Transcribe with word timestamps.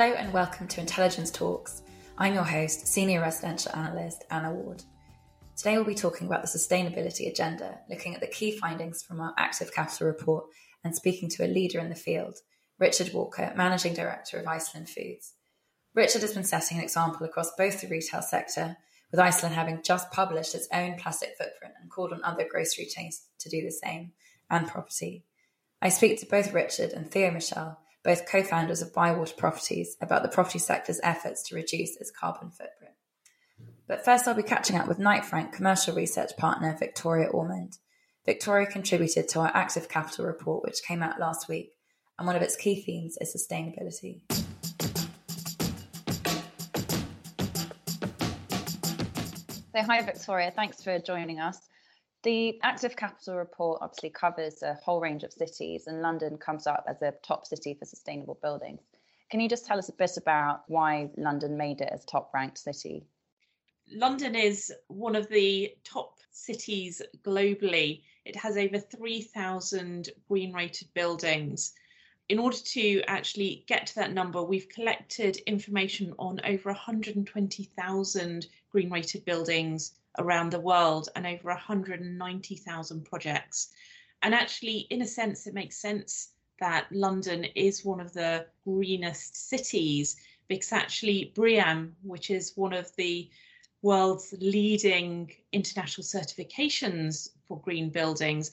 Hello 0.00 0.14
and 0.14 0.32
welcome 0.32 0.68
to 0.68 0.80
Intelligence 0.80 1.28
Talks. 1.28 1.82
I'm 2.16 2.32
your 2.32 2.44
host, 2.44 2.86
Senior 2.86 3.20
Residential 3.20 3.74
Analyst 3.74 4.22
Anna 4.30 4.54
Ward. 4.54 4.84
Today 5.56 5.74
we'll 5.74 5.84
be 5.84 5.96
talking 5.96 6.28
about 6.28 6.40
the 6.40 6.46
sustainability 6.46 7.28
agenda, 7.28 7.80
looking 7.90 8.14
at 8.14 8.20
the 8.20 8.28
key 8.28 8.56
findings 8.56 9.02
from 9.02 9.20
our 9.20 9.34
Active 9.36 9.74
Capital 9.74 10.06
report 10.06 10.44
and 10.84 10.94
speaking 10.94 11.28
to 11.30 11.44
a 11.44 11.48
leader 11.48 11.80
in 11.80 11.88
the 11.88 11.96
field, 11.96 12.38
Richard 12.78 13.12
Walker, 13.12 13.52
Managing 13.56 13.92
Director 13.92 14.38
of 14.38 14.46
Iceland 14.46 14.88
Foods. 14.88 15.34
Richard 15.96 16.22
has 16.22 16.32
been 16.32 16.44
setting 16.44 16.78
an 16.78 16.84
example 16.84 17.26
across 17.26 17.56
both 17.56 17.80
the 17.80 17.88
retail 17.88 18.22
sector, 18.22 18.76
with 19.10 19.18
Iceland 19.18 19.56
having 19.56 19.82
just 19.82 20.12
published 20.12 20.54
its 20.54 20.68
own 20.72 20.94
plastic 20.94 21.30
footprint 21.36 21.74
and 21.82 21.90
called 21.90 22.12
on 22.12 22.22
other 22.22 22.46
grocery 22.48 22.86
chains 22.86 23.26
to 23.40 23.48
do 23.48 23.62
the 23.62 23.72
same, 23.72 24.12
and 24.48 24.68
property. 24.68 25.24
I 25.82 25.88
speak 25.88 26.20
to 26.20 26.26
both 26.26 26.54
Richard 26.54 26.92
and 26.92 27.10
Theo 27.10 27.32
Michel, 27.32 27.80
both 28.08 28.24
co 28.24 28.42
founders 28.42 28.80
of 28.80 28.94
Bywater 28.94 29.34
Properties, 29.34 29.98
about 30.00 30.22
the 30.22 30.30
property 30.30 30.58
sector's 30.58 30.98
efforts 31.02 31.42
to 31.42 31.54
reduce 31.54 31.94
its 31.98 32.10
carbon 32.10 32.48
footprint. 32.48 32.94
But 33.86 34.02
first, 34.02 34.26
I'll 34.26 34.32
be 34.32 34.42
catching 34.42 34.76
up 34.76 34.88
with 34.88 34.98
Knight 34.98 35.26
Frank 35.26 35.52
commercial 35.52 35.94
research 35.94 36.30
partner 36.38 36.74
Victoria 36.78 37.28
Ormond. 37.28 37.76
Victoria 38.24 38.66
contributed 38.66 39.28
to 39.28 39.40
our 39.40 39.50
Active 39.54 39.90
Capital 39.90 40.24
report, 40.24 40.64
which 40.64 40.82
came 40.88 41.02
out 41.02 41.20
last 41.20 41.50
week, 41.50 41.72
and 42.18 42.26
one 42.26 42.34
of 42.34 42.40
its 42.40 42.56
key 42.56 42.80
themes 42.80 43.18
is 43.20 43.36
sustainability. 43.36 44.22
So, 49.76 49.82
hi, 49.82 50.00
Victoria. 50.00 50.50
Thanks 50.50 50.82
for 50.82 50.98
joining 50.98 51.40
us. 51.40 51.58
The 52.24 52.58
Active 52.64 52.96
Capital 52.96 53.36
report 53.36 53.78
obviously 53.80 54.10
covers 54.10 54.62
a 54.62 54.74
whole 54.74 55.00
range 55.00 55.22
of 55.22 55.32
cities, 55.32 55.86
and 55.86 56.02
London 56.02 56.36
comes 56.36 56.66
up 56.66 56.84
as 56.88 57.00
a 57.00 57.12
top 57.22 57.46
city 57.46 57.74
for 57.74 57.84
sustainable 57.84 58.38
buildings. 58.42 58.80
Can 59.30 59.38
you 59.40 59.48
just 59.48 59.66
tell 59.66 59.78
us 59.78 59.88
a 59.88 59.92
bit 59.92 60.16
about 60.16 60.64
why 60.66 61.10
London 61.16 61.56
made 61.56 61.80
it 61.80 61.90
as 61.92 62.04
top 62.04 62.34
ranked 62.34 62.58
city? 62.58 63.06
London 63.90 64.34
is 64.34 64.72
one 64.88 65.14
of 65.14 65.28
the 65.28 65.74
top 65.84 66.18
cities 66.30 67.00
globally. 67.22 68.02
It 68.24 68.34
has 68.36 68.56
over 68.56 68.78
3,000 68.78 70.10
green 70.28 70.52
rated 70.52 70.92
buildings. 70.94 71.72
In 72.28 72.38
order 72.38 72.58
to 72.58 73.02
actually 73.06 73.64
get 73.66 73.86
to 73.86 73.94
that 73.96 74.12
number, 74.12 74.42
we've 74.42 74.68
collected 74.68 75.38
information 75.46 76.12
on 76.18 76.40
over 76.44 76.70
120,000 76.70 78.46
green 78.70 78.90
rated 78.90 79.24
buildings 79.24 79.92
around 80.18 80.50
the 80.50 80.60
world 80.60 81.08
and 81.16 81.26
over 81.26 81.48
190,000 81.48 83.04
projects. 83.06 83.68
And 84.22 84.34
actually, 84.34 84.86
in 84.90 85.00
a 85.00 85.06
sense, 85.06 85.46
it 85.46 85.54
makes 85.54 85.76
sense 85.76 86.32
that 86.60 86.86
London 86.90 87.44
is 87.54 87.84
one 87.84 88.00
of 88.00 88.12
the 88.12 88.46
greenest 88.64 89.48
cities 89.48 90.16
because 90.48 90.72
actually, 90.72 91.32
BREEAM, 91.34 91.94
which 92.02 92.30
is 92.30 92.56
one 92.56 92.74
of 92.74 92.94
the 92.96 93.30
world's 93.82 94.34
leading 94.40 95.32
international 95.52 96.04
certifications 96.04 97.30
for 97.46 97.60
green 97.60 97.90
buildings, 97.90 98.50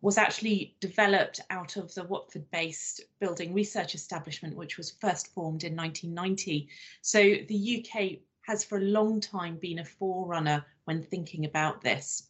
was 0.00 0.18
actually 0.18 0.76
developed 0.80 1.40
out 1.50 1.76
of 1.76 1.92
the 1.94 2.04
Watford 2.04 2.48
based 2.50 3.00
building 3.20 3.52
research 3.52 3.94
establishment, 3.94 4.56
which 4.56 4.76
was 4.76 4.92
first 5.00 5.32
formed 5.34 5.64
in 5.64 5.74
1990. 5.74 6.68
So 7.02 7.18
the 7.20 7.84
UK 7.84 8.20
has 8.42 8.64
for 8.64 8.78
a 8.78 8.82
long 8.82 9.20
time 9.20 9.56
been 9.56 9.80
a 9.80 9.84
forerunner 9.84 10.64
when 10.84 11.02
thinking 11.02 11.44
about 11.44 11.82
this. 11.82 12.28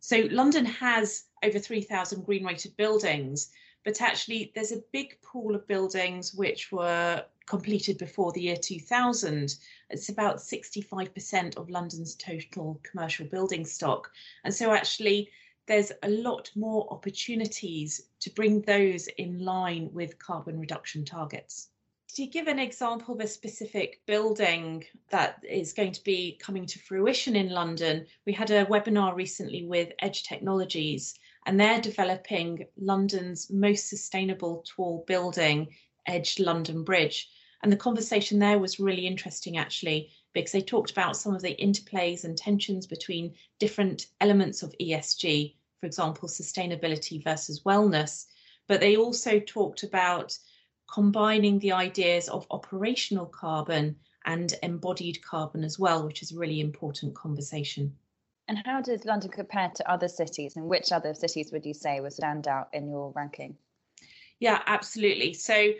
So 0.00 0.28
London 0.30 0.64
has 0.64 1.24
over 1.42 1.58
3,000 1.58 2.24
green 2.24 2.44
rated 2.44 2.76
buildings, 2.76 3.50
but 3.84 4.02
actually 4.02 4.52
there's 4.54 4.72
a 4.72 4.82
big 4.92 5.20
pool 5.22 5.54
of 5.54 5.66
buildings 5.66 6.34
which 6.34 6.70
were 6.70 7.24
completed 7.46 7.96
before 7.96 8.32
the 8.32 8.42
year 8.42 8.56
2000. 8.56 9.54
It's 9.90 10.08
about 10.08 10.36
65% 10.36 11.56
of 11.56 11.70
London's 11.70 12.14
total 12.16 12.80
commercial 12.82 13.26
building 13.26 13.64
stock. 13.64 14.10
And 14.44 14.54
so 14.54 14.72
actually 14.72 15.30
there's 15.68 15.92
a 16.02 16.08
lot 16.08 16.50
more 16.56 16.90
opportunities 16.90 18.00
to 18.20 18.30
bring 18.30 18.62
those 18.62 19.06
in 19.18 19.38
line 19.44 19.90
with 19.92 20.18
carbon 20.18 20.58
reduction 20.58 21.04
targets. 21.04 21.68
To 22.14 22.26
give 22.26 22.48
an 22.48 22.58
example 22.58 23.14
of 23.14 23.20
a 23.20 23.28
specific 23.28 24.00
building 24.06 24.84
that 25.10 25.44
is 25.48 25.74
going 25.74 25.92
to 25.92 26.02
be 26.02 26.38
coming 26.40 26.64
to 26.64 26.78
fruition 26.78 27.36
in 27.36 27.50
London, 27.50 28.06
we 28.24 28.32
had 28.32 28.50
a 28.50 28.64
webinar 28.64 29.14
recently 29.14 29.66
with 29.66 29.92
Edge 29.98 30.22
Technologies, 30.22 31.14
and 31.46 31.60
they're 31.60 31.80
developing 31.82 32.66
London's 32.78 33.50
most 33.50 33.90
sustainable 33.90 34.64
tall 34.66 35.04
building, 35.06 35.68
Edge 36.06 36.40
London 36.40 36.82
Bridge. 36.82 37.28
And 37.62 37.70
the 37.70 37.76
conversation 37.76 38.38
there 38.38 38.58
was 38.58 38.80
really 38.80 39.06
interesting, 39.06 39.58
actually, 39.58 40.10
because 40.32 40.52
they 40.52 40.62
talked 40.62 40.90
about 40.90 41.16
some 41.16 41.34
of 41.34 41.42
the 41.42 41.56
interplays 41.56 42.24
and 42.24 42.38
tensions 42.38 42.86
between 42.86 43.34
different 43.58 44.06
elements 44.20 44.62
of 44.62 44.74
ESG, 44.80 45.56
for 45.80 45.86
example, 45.86 46.28
sustainability 46.28 47.22
versus 47.22 47.62
wellness. 47.62 48.26
But 48.66 48.80
they 48.80 48.96
also 48.96 49.40
talked 49.40 49.82
about 49.82 50.36
combining 50.92 51.58
the 51.58 51.72
ideas 51.72 52.28
of 52.28 52.46
operational 52.50 53.26
carbon 53.26 53.96
and 54.26 54.54
embodied 54.62 55.22
carbon 55.22 55.64
as 55.64 55.78
well, 55.78 56.04
which 56.04 56.22
is 56.22 56.32
a 56.32 56.38
really 56.38 56.60
important 56.60 57.14
conversation. 57.14 57.96
And 58.48 58.58
how 58.64 58.80
does 58.80 59.04
London 59.04 59.30
compare 59.30 59.70
to 59.74 59.90
other 59.90 60.08
cities, 60.08 60.56
and 60.56 60.66
which 60.66 60.90
other 60.90 61.14
cities 61.14 61.52
would 61.52 61.66
you 61.66 61.74
say 61.74 62.00
would 62.00 62.12
stand 62.12 62.48
out 62.48 62.68
in 62.72 62.88
your 62.88 63.12
ranking? 63.14 63.56
Yeah, 64.40 64.62
absolutely. 64.66 65.34
So 65.34 65.72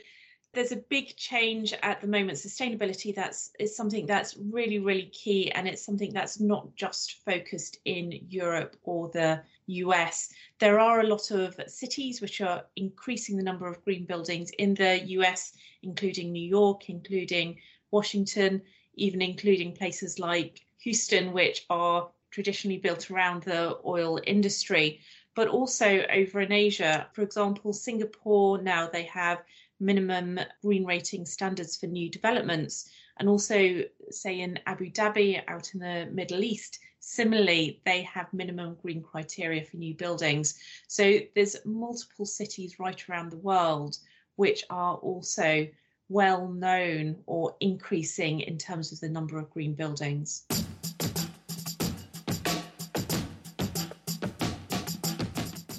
there's 0.58 0.72
a 0.72 0.84
big 0.90 1.14
change 1.14 1.72
at 1.84 2.00
the 2.00 2.08
moment. 2.08 2.36
Sustainability 2.36 3.14
that's 3.14 3.52
is 3.60 3.76
something 3.76 4.06
that's 4.06 4.36
really, 4.36 4.80
really 4.80 5.06
key, 5.12 5.52
and 5.52 5.68
it's 5.68 5.86
something 5.86 6.12
that's 6.12 6.40
not 6.40 6.74
just 6.74 7.24
focused 7.24 7.78
in 7.84 8.26
Europe 8.28 8.74
or 8.82 9.08
the 9.10 9.40
US. 9.66 10.32
There 10.58 10.80
are 10.80 10.98
a 10.98 11.06
lot 11.06 11.30
of 11.30 11.60
cities 11.68 12.20
which 12.20 12.40
are 12.40 12.64
increasing 12.74 13.36
the 13.36 13.44
number 13.44 13.68
of 13.68 13.84
green 13.84 14.04
buildings 14.04 14.50
in 14.58 14.74
the 14.74 15.00
US, 15.18 15.52
including 15.84 16.32
New 16.32 16.48
York, 16.48 16.90
including 16.90 17.60
Washington, 17.92 18.60
even 18.94 19.22
including 19.22 19.76
places 19.76 20.18
like 20.18 20.60
Houston, 20.78 21.32
which 21.32 21.66
are 21.70 22.10
traditionally 22.32 22.78
built 22.78 23.12
around 23.12 23.44
the 23.44 23.78
oil 23.86 24.18
industry, 24.26 25.02
but 25.36 25.46
also 25.46 26.04
over 26.12 26.40
in 26.40 26.50
Asia. 26.50 27.06
For 27.12 27.22
example, 27.22 27.72
Singapore 27.72 28.60
now 28.60 28.88
they 28.88 29.04
have 29.04 29.44
minimum 29.80 30.40
green 30.62 30.84
rating 30.84 31.26
standards 31.26 31.76
for 31.76 31.86
new 31.86 32.10
developments. 32.10 32.88
And 33.18 33.28
also, 33.28 33.82
say 34.10 34.40
in 34.40 34.58
Abu 34.66 34.90
Dhabi, 34.90 35.42
out 35.48 35.74
in 35.74 35.80
the 35.80 36.08
Middle 36.12 36.44
East, 36.44 36.78
similarly, 37.00 37.80
they 37.84 38.02
have 38.02 38.32
minimum 38.32 38.76
green 38.80 39.02
criteria 39.02 39.64
for 39.64 39.76
new 39.76 39.94
buildings. 39.94 40.58
So 40.86 41.18
there's 41.34 41.56
multiple 41.64 42.26
cities 42.26 42.78
right 42.78 43.08
around 43.08 43.30
the 43.30 43.38
world 43.38 43.96
which 44.36 44.64
are 44.70 44.94
also 44.96 45.66
well 46.08 46.48
known 46.48 47.16
or 47.26 47.56
increasing 47.60 48.40
in 48.40 48.56
terms 48.56 48.92
of 48.92 49.00
the 49.00 49.08
number 49.08 49.38
of 49.38 49.50
green 49.50 49.74
buildings. 49.74 50.46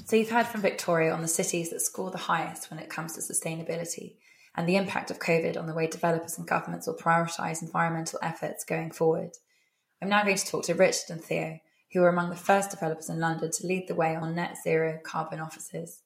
So 0.09 0.15
you've 0.15 0.31
heard 0.31 0.47
from 0.47 0.61
Victoria 0.61 1.13
on 1.13 1.21
the 1.21 1.27
cities 1.27 1.69
that 1.69 1.81
score 1.81 2.09
the 2.09 2.17
highest 2.17 2.71
when 2.71 2.79
it 2.79 2.89
comes 2.89 3.13
to 3.13 3.21
sustainability 3.21 4.15
and 4.55 4.67
the 4.67 4.75
impact 4.75 5.11
of 5.11 5.19
COVID 5.19 5.55
on 5.55 5.67
the 5.67 5.73
way 5.75 5.85
developers 5.85 6.35
and 6.39 6.47
governments 6.47 6.87
will 6.87 6.95
prioritise 6.95 7.61
environmental 7.61 8.17
efforts 8.23 8.63
going 8.63 8.89
forward. 8.89 9.29
I'm 10.01 10.09
now 10.09 10.23
going 10.23 10.37
to 10.37 10.45
talk 10.47 10.63
to 10.63 10.73
Richard 10.73 11.11
and 11.11 11.23
Theo, 11.23 11.59
who 11.93 11.99
were 11.99 12.09
among 12.09 12.31
the 12.31 12.35
first 12.35 12.71
developers 12.71 13.07
in 13.07 13.19
London 13.19 13.51
to 13.51 13.67
lead 13.67 13.87
the 13.87 13.93
way 13.93 14.15
on 14.15 14.33
net 14.33 14.57
zero 14.63 14.97
carbon 15.03 15.39
offices. 15.39 16.01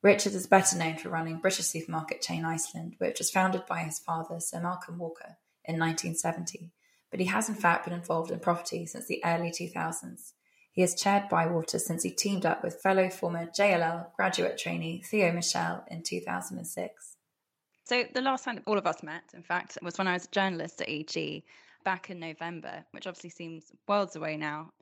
Richard 0.00 0.32
is 0.32 0.46
better 0.46 0.78
known 0.78 0.96
for 0.96 1.10
running 1.10 1.36
British 1.36 1.66
supermarket 1.66 2.22
chain 2.22 2.46
Iceland, 2.46 2.94
which 2.96 3.18
was 3.18 3.30
founded 3.30 3.66
by 3.66 3.80
his 3.80 3.98
father, 3.98 4.40
Sir 4.40 4.62
Malcolm 4.62 4.96
Walker, 4.96 5.36
in 5.66 5.78
1970, 5.78 6.70
but 7.10 7.20
he 7.20 7.26
has 7.26 7.50
in 7.50 7.56
fact 7.56 7.84
been 7.84 7.92
involved 7.92 8.30
in 8.30 8.40
property 8.40 8.86
since 8.86 9.04
the 9.04 9.22
early 9.22 9.50
2000s. 9.50 10.32
He 10.74 10.80
has 10.80 10.96
chaired 10.96 11.28
Bywater 11.28 11.78
since 11.78 12.02
he 12.02 12.10
teamed 12.10 12.44
up 12.44 12.64
with 12.64 12.82
fellow 12.82 13.08
former 13.08 13.46
JLL 13.46 14.12
graduate 14.16 14.58
trainee 14.58 15.02
Theo 15.02 15.30
Michel 15.30 15.84
in 15.88 16.02
2006. 16.02 17.16
So, 17.84 18.02
the 18.12 18.20
last 18.20 18.44
time 18.44 18.60
all 18.66 18.76
of 18.76 18.86
us 18.86 19.00
met, 19.04 19.22
in 19.34 19.44
fact, 19.44 19.78
was 19.82 19.96
when 19.98 20.08
I 20.08 20.14
was 20.14 20.24
a 20.24 20.30
journalist 20.30 20.80
at 20.80 20.88
EG 20.88 21.44
back 21.84 22.10
in 22.10 22.18
November, 22.18 22.84
which 22.90 23.06
obviously 23.06 23.30
seems 23.30 23.70
worlds 23.86 24.16
away 24.16 24.36
now. 24.36 24.72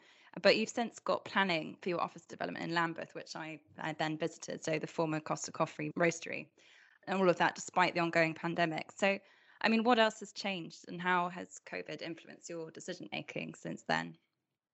But 0.40 0.56
you've 0.56 0.70
since 0.70 0.98
got 0.98 1.26
planning 1.26 1.76
for 1.82 1.90
your 1.90 2.00
office 2.00 2.24
development 2.24 2.64
in 2.64 2.74
Lambeth, 2.74 3.14
which 3.14 3.36
I, 3.36 3.60
I 3.78 3.92
then 3.92 4.16
visited, 4.16 4.64
so 4.64 4.78
the 4.78 4.86
former 4.86 5.20
Costa 5.20 5.52
Coffee 5.52 5.92
roastery, 5.98 6.46
and 7.06 7.20
all 7.20 7.28
of 7.28 7.36
that 7.36 7.54
despite 7.54 7.92
the 7.92 8.00
ongoing 8.00 8.32
pandemic. 8.32 8.92
So, 8.96 9.18
I 9.60 9.68
mean, 9.68 9.84
what 9.84 9.98
else 9.98 10.20
has 10.20 10.32
changed 10.32 10.86
and 10.88 11.02
how 11.02 11.28
has 11.28 11.60
COVID 11.70 12.00
influenced 12.00 12.48
your 12.48 12.70
decision 12.70 13.10
making 13.12 13.56
since 13.56 13.82
then? 13.86 14.16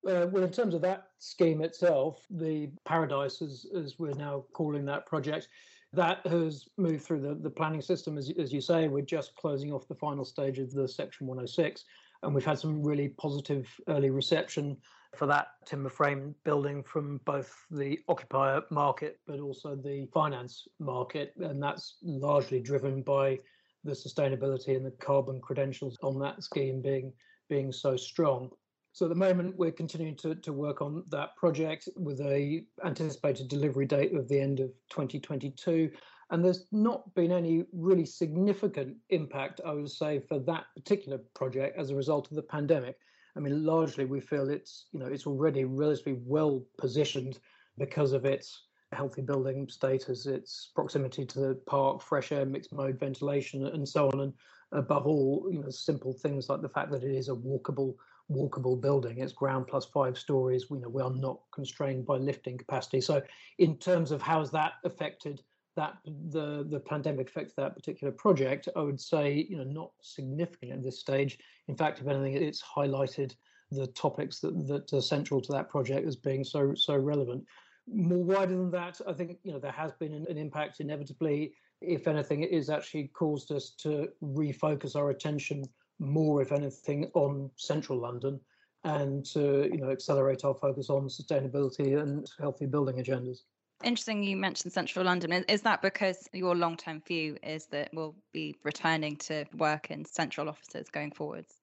Uh, 0.07 0.27
well, 0.31 0.45
in 0.45 0.51
terms 0.51 0.75
of 0.75 0.81
that 0.83 1.09
scheme 1.19 1.63
itself, 1.63 2.25
the 2.31 2.71
Paradise, 2.85 3.43
as, 3.43 3.67
as 3.77 3.99
we're 3.99 4.13
now 4.15 4.45
calling 4.53 4.85
that 4.85 5.07
project, 5.07 5.49
that 5.93 6.25
has 6.27 6.69
moved 6.77 7.05
through 7.05 7.21
the, 7.21 7.35
the 7.35 7.51
planning 7.51 7.81
system, 7.81 8.19
as, 8.19 8.31
as 8.39 8.53
you 8.53 8.61
say. 8.61 8.89
We're 8.89 9.03
just 9.03 9.35
closing 9.37 9.73
off 9.73 9.89
the 9.89 9.95
final 9.95 10.25
stage 10.25 10.59
of 10.59 10.73
the 10.73 10.87
Section 10.87 11.27
106, 11.27 11.85
and 12.23 12.35
we've 12.35 12.45
had 12.45 12.59
some 12.59 12.83
really 12.83 13.09
positive 13.09 13.69
early 13.89 14.11
reception 14.11 14.77
for 15.17 15.27
that 15.27 15.49
timber 15.65 15.89
frame 15.89 16.35
building 16.45 16.83
from 16.83 17.21
both 17.25 17.55
the 17.71 17.99
occupier 18.09 18.61
market 18.71 19.19
but 19.27 19.41
also 19.41 19.75
the 19.75 20.07
finance 20.13 20.69
market. 20.79 21.33
And 21.39 21.63
that's 21.63 21.97
largely 22.03 22.61
driven 22.61 23.03
by 23.03 23.39
the 23.85 23.93
sustainability 23.93 24.77
and 24.77 24.85
the 24.85 24.91
carbon 24.91 25.41
credentials 25.41 25.97
on 26.03 26.19
that 26.21 26.43
scheme 26.43 26.83
being 26.83 27.13
being 27.49 27.73
so 27.73 27.97
strong. 27.97 28.51
So 28.99 29.07
at 29.07 29.11
the 29.11 29.15
moment, 29.15 29.57
we're 29.57 29.71
continuing 29.71 30.17
to, 30.17 30.35
to 30.35 30.53
work 30.53 30.83
on 30.83 31.05
that 31.11 31.37
project 31.37 31.89
with 31.95 32.21
a 32.21 32.65
anticipated 32.85 33.47
delivery 33.47 33.87
date 33.87 34.13
of 34.13 34.27
the 34.29 34.41
end 34.41 34.59
of 34.59 34.71
2022. 34.91 35.89
And 36.31 36.45
there's 36.45 36.67
not 36.73 37.15
been 37.15 37.31
any 37.31 37.65
really 37.73 38.05
significant 38.05 38.97
impact, 39.11 39.61
I 39.65 39.73
would 39.75 39.89
say, 39.89 40.19
for 40.19 40.41
that 40.41 40.65
particular 40.75 41.19
project 41.37 41.79
as 41.79 41.91
a 41.91 41.95
result 41.95 42.29
of 42.29 42.35
the 42.35 42.43
pandemic. 42.43 42.97
I 43.37 43.39
mean, 43.39 43.65
largely 43.65 44.05
we 44.05 44.19
feel 44.19 44.51
it's 44.51 44.87
you 44.91 44.99
know 44.99 45.07
it's 45.07 45.29
already 45.29 45.65
relatively 45.65 46.19
well 46.25 46.65
positioned 46.77 47.39
because 47.79 48.13
of 48.13 48.25
its 48.25 48.65
healthy 48.91 49.23
building 49.23 49.69
status, 49.69 50.27
its 50.27 50.73
proximity 50.75 51.25
to 51.25 51.39
the 51.39 51.55
park, 51.69 52.03
fresh 52.03 52.33
air, 52.33 52.45
mixed 52.45 52.73
mode 52.73 52.99
ventilation, 52.99 53.65
and 53.65 53.89
so 53.89 54.09
on. 54.09 54.23
And 54.23 54.33
above 54.73 55.07
all, 55.07 55.47
you 55.53 55.61
know, 55.61 55.71
simple 55.71 56.13
things 56.13 56.49
like 56.49 56.63
the 56.63 56.69
fact 56.69 56.91
that 56.91 57.05
it 57.05 57.15
is 57.15 57.29
a 57.29 57.33
walkable 57.33 57.95
walkable 58.31 58.81
building. 58.81 59.19
It's 59.19 59.33
ground 59.33 59.67
plus 59.67 59.87
five 59.87 60.19
stories. 60.19 60.71
We 60.71 60.79
know 60.79 60.89
we 60.89 61.03
are 61.03 61.11
not 61.11 61.41
constrained 61.53 62.07
by 62.07 62.17
lifting 62.17 62.59
capacity. 62.59 63.01
So, 63.01 63.23
in 63.59 63.77
terms 63.79 64.11
of 64.11 64.23
how 64.23 64.41
has 64.41 64.51
that 64.53 64.75
affected 64.85 65.43
that 65.77 65.97
the 66.05 66.67
the 66.69 66.81
pandemic 66.81 67.29
affected 67.29 67.55
that 67.57 67.77
particular 67.77 68.13
project, 68.13 68.69
I 68.77 68.83
would 68.83 69.01
say 69.01 69.47
you 69.49 69.57
know 69.57 69.65
not 69.65 69.93
significant 70.03 70.73
at 70.73 70.83
this 70.83 71.01
stage. 71.01 71.39
In 71.69 71.77
fact, 71.77 72.01
if 72.01 72.07
anything, 72.07 72.35
it's 72.35 72.63
highlighted 72.63 73.35
the 73.71 73.87
topics 73.89 74.41
that 74.41 74.67
that 74.67 74.93
are 74.93 75.01
central 75.01 75.41
to 75.41 75.53
that 75.53 75.71
project 75.71 76.07
as 76.07 76.17
being 76.17 76.45
so 76.45 76.75
so 76.75 76.97
relevant. 76.97 77.45
More 77.87 78.23
wider 78.23 78.55
than 78.55 78.71
that, 78.73 79.01
I 79.07 79.13
think 79.15 79.39
you 79.43 79.53
know 79.53 79.59
there 79.59 79.73
has 79.73 79.93
been 79.93 80.13
an, 80.13 80.27
an 80.29 80.37
impact 80.37 80.81
inevitably. 80.81 81.55
If 81.81 82.09
anything, 82.09 82.43
it 82.43 82.53
has 82.53 82.71
actually 82.71 83.07
caused 83.15 83.53
us 83.53 83.71
to 83.83 84.09
refocus 84.21 84.97
our 84.97 85.11
attention 85.11 85.65
more, 85.99 86.43
if 86.43 86.53
anything, 86.53 87.11
on 87.15 87.51
central 87.57 87.99
London 87.99 88.41
and 88.85 89.25
to 89.25 89.69
you 89.73 89.79
know 89.79 89.91
accelerate 89.91 90.45
our 90.45 90.55
focus 90.55 90.89
on 90.89 91.09
sustainability 91.09 92.01
and 92.01 92.31
healthy 92.39 92.67
building 92.67 92.97
agendas. 92.97 93.39
Interesting 93.85 94.25
you 94.25 94.37
mentioned 94.37 94.73
central 94.73 95.05
London. 95.05 95.33
Is 95.49 95.63
that 95.63 95.83
because 95.83 96.29
your 96.33 96.57
long 96.57 96.77
term 96.77 97.01
view 97.07 97.37
is 97.43 97.67
that 97.67 97.91
we'll 97.93 98.17
be 98.33 98.57
returning 98.65 99.17
to 99.17 99.45
work 99.57 99.91
in 99.91 100.05
central 100.05 100.49
offices 100.49 100.89
going 100.89 101.13
forwards? 101.13 101.55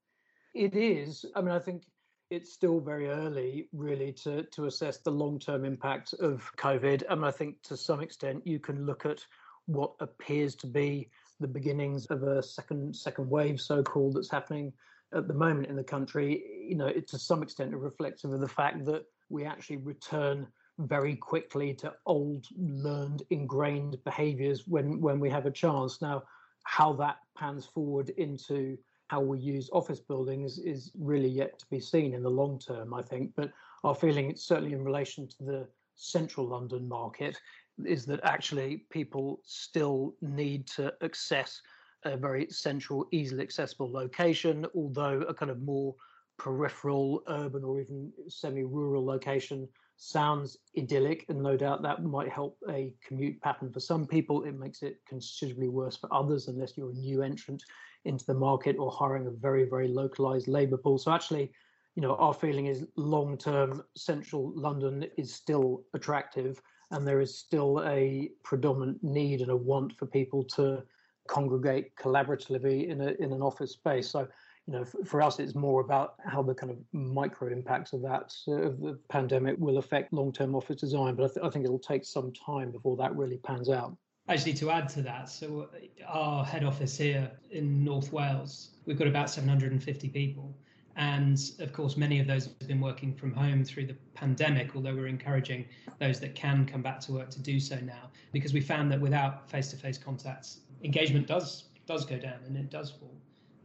It 0.54 0.76
is. 0.76 1.26
I 1.36 1.42
mean, 1.42 1.52
I 1.52 1.60
think 1.60 1.84
it's 2.32 2.54
still 2.54 2.80
very 2.80 3.10
early, 3.10 3.68
really, 3.74 4.14
to, 4.24 4.44
to 4.44 4.66
assess 4.66 5.00
the 5.00 5.12
long 5.12 5.40
term 5.40 5.66
impact 5.66 6.14
of 6.14 6.50
COVID. 6.58 7.04
I 7.10 7.16
mean, 7.16 7.26
I 7.26 7.32
think 7.32 7.62
to 7.64 7.76
some 7.76 8.02
extent 8.02 8.48
you 8.48 8.60
can 8.60 8.86
look 8.86 9.06
at 9.06 9.20
what 9.66 9.94
appears 10.00 10.56
to 10.56 10.68
be 10.68 11.10
the 11.40 11.48
beginnings 11.48 12.06
of 12.08 12.24
a 12.24 12.42
second 12.42 12.96
second 12.96 13.30
wave, 13.30 13.60
so 13.60 13.84
called, 13.84 14.16
that's 14.16 14.32
happening 14.32 14.72
at 15.14 15.28
the 15.28 15.34
moment 15.34 15.68
in 15.68 15.76
the 15.76 15.84
country. 15.84 16.44
You 16.68 16.76
know, 16.76 16.88
it's 16.88 17.12
to 17.12 17.20
some 17.20 17.44
extent 17.44 17.74
a 17.74 17.78
reflective 17.78 18.32
of 18.32 18.40
the 18.40 18.48
fact 18.48 18.86
that 18.86 19.06
we 19.30 19.46
actually 19.46 19.78
return 19.78 20.48
very 20.80 21.16
quickly 21.16 21.74
to 21.74 21.94
old, 22.06 22.48
learned, 22.58 23.24
ingrained 23.30 24.04
behaviours 24.04 24.68
when 24.68 25.00
when 25.00 25.20
we 25.20 25.30
have 25.30 25.46
a 25.46 25.52
chance. 25.52 26.02
Now, 26.02 26.24
how 26.64 26.94
that 26.94 27.18
pans 27.38 27.66
forward 27.66 28.10
into 28.10 28.78
how 29.08 29.22
we 29.22 29.40
use 29.40 29.70
office 29.72 30.00
buildings 30.00 30.58
is 30.58 30.92
really 30.98 31.30
yet 31.30 31.60
to 31.60 31.66
be 31.70 31.80
seen 31.80 32.14
in 32.14 32.24
the 32.24 32.30
long 32.30 32.60
term, 32.60 32.94
I 32.94 33.02
think. 33.02 33.34
But 33.36 33.52
our 33.84 33.94
feeling, 33.94 34.30
it's 34.30 34.44
certainly 34.44 34.74
in 34.74 34.84
relation 34.84 35.28
to 35.28 35.44
the 35.44 35.68
central 35.96 36.48
London 36.48 36.88
market, 36.88 37.40
is 37.84 38.06
that 38.06 38.20
actually 38.24 38.86
people 38.90 39.42
still 39.44 40.16
need 40.22 40.68
to 40.68 40.94
access 41.04 41.62
a 42.04 42.16
very 42.16 42.48
central, 42.50 43.08
easily 43.12 43.44
accessible 43.44 43.92
location, 43.92 44.66
although 44.76 45.22
a 45.22 45.34
kind 45.34 45.52
of 45.52 45.62
more 45.62 45.96
peripheral, 46.38 47.24
urban, 47.28 47.64
or 47.64 47.82
even 47.82 48.12
semi 48.28 48.64
rural 48.64 49.06
location 49.06 49.68
sounds 49.98 50.58
idyllic. 50.78 51.26
And 51.30 51.42
no 51.42 51.58
doubt 51.58 51.82
that 51.82 52.04
might 52.04 52.30
help 52.30 52.58
a 52.70 52.94
commute 53.06 53.42
pattern 53.42 53.72
for 53.72 53.80
some 53.80 54.06
people. 54.06 54.44
It 54.44 54.58
makes 54.60 54.84
it 54.84 55.00
considerably 55.08 55.70
worse 55.70 55.98
for 55.98 56.14
others 56.14 56.48
unless 56.48 56.78
you're 56.78 56.92
a 56.92 56.94
new 56.94 57.24
entrant 57.24 57.64
into 58.04 58.26
the 58.26 58.34
market 58.34 58.78
or 58.78 58.92
hiring 58.92 59.28
a 59.28 59.32
very, 59.32 59.68
very 59.68 59.88
localized 59.88 60.48
labor 60.48 60.78
pool. 60.78 60.98
So 60.98 61.12
actually, 61.12 61.52
you 61.96 62.02
know, 62.02 62.16
our 62.16 62.34
feeling 62.34 62.68
is 62.68 62.86
long 62.98 63.38
term 63.38 63.82
central 63.96 64.52
London 64.56 65.08
is 65.18 65.34
still 65.34 65.86
attractive 65.94 66.62
and 66.96 67.06
there 67.06 67.20
is 67.20 67.38
still 67.38 67.84
a 67.86 68.30
predominant 68.42 69.04
need 69.04 69.42
and 69.42 69.52
a 69.52 69.56
want 69.56 69.96
for 69.98 70.06
people 70.06 70.44
to 70.44 70.82
congregate 71.28 71.94
collaboratively 71.98 72.88
in 72.88 73.02
a 73.02 73.12
in 73.20 73.34
an 73.34 73.42
office 73.42 73.74
space. 73.74 74.10
So, 74.10 74.28
you 74.66 74.74
know, 74.74 74.86
for, 74.86 75.04
for 75.04 75.22
us, 75.22 75.40
it's 75.40 75.56
more 75.56 75.82
about 75.82 76.16
how 76.26 76.42
the 76.42 76.56
kind 76.56 76.72
of 76.72 76.78
micro 76.94 77.52
impacts 77.52 77.92
of 77.92 78.02
that 78.04 78.34
uh, 78.48 78.70
of 78.70 78.80
the 78.80 78.98
pandemic 79.10 79.58
will 79.60 79.78
affect 79.78 80.14
long 80.14 80.32
term 80.32 80.56
office 80.56 80.78
design. 80.78 81.16
But 81.16 81.26
I, 81.26 81.34
th- 81.34 81.46
I 81.46 81.50
think 81.50 81.66
it'll 81.66 81.80
take 81.80 82.06
some 82.06 82.32
time 82.32 82.72
before 82.72 82.96
that 82.98 83.14
really 83.16 83.38
pans 83.38 83.70
out. 83.70 83.98
Actually, 84.30 84.54
to 84.54 84.72
add 84.72 84.90
to 84.90 85.02
that, 85.04 85.30
so 85.30 85.68
our 86.08 86.44
head 86.46 86.64
office 86.64 86.98
here 86.98 87.30
in 87.52 87.84
North 87.84 88.12
Wales, 88.12 88.72
we've 88.86 88.98
got 88.98 89.08
about 89.08 89.30
750 89.30 90.10
people. 90.10 90.58
And 90.96 91.38
of 91.60 91.74
course, 91.74 91.98
many 91.98 92.20
of 92.20 92.28
those 92.28 92.46
have 92.46 92.68
been 92.68 92.80
working 92.80 93.14
from 93.14 93.34
home 93.34 93.66
through 93.66 93.88
the 93.88 93.96
pandemic, 94.14 94.76
although 94.76 94.96
we're 94.96 95.08
encouraging 95.08 95.66
those 96.00 96.20
that 96.22 96.36
can 96.36 96.66
come 96.66 96.82
back 96.82 97.02
to 97.02 97.12
work 97.12 97.30
to 97.32 97.42
do 97.42 97.60
so 97.60 97.78
now, 97.82 98.10
because 98.32 98.54
we 98.54 98.62
found 98.62 98.92
that 98.92 99.02
without 99.02 99.50
face 99.50 99.70
to 99.72 99.78
face 99.78 99.98
contacts, 99.98 100.62
engagement 100.84 101.28
does 101.28 101.66
does 101.86 102.06
go 102.06 102.18
down 102.18 102.40
and 102.48 102.58
it 102.58 102.70
does 102.70 102.92
fall. 102.92 103.14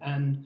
And 0.03 0.45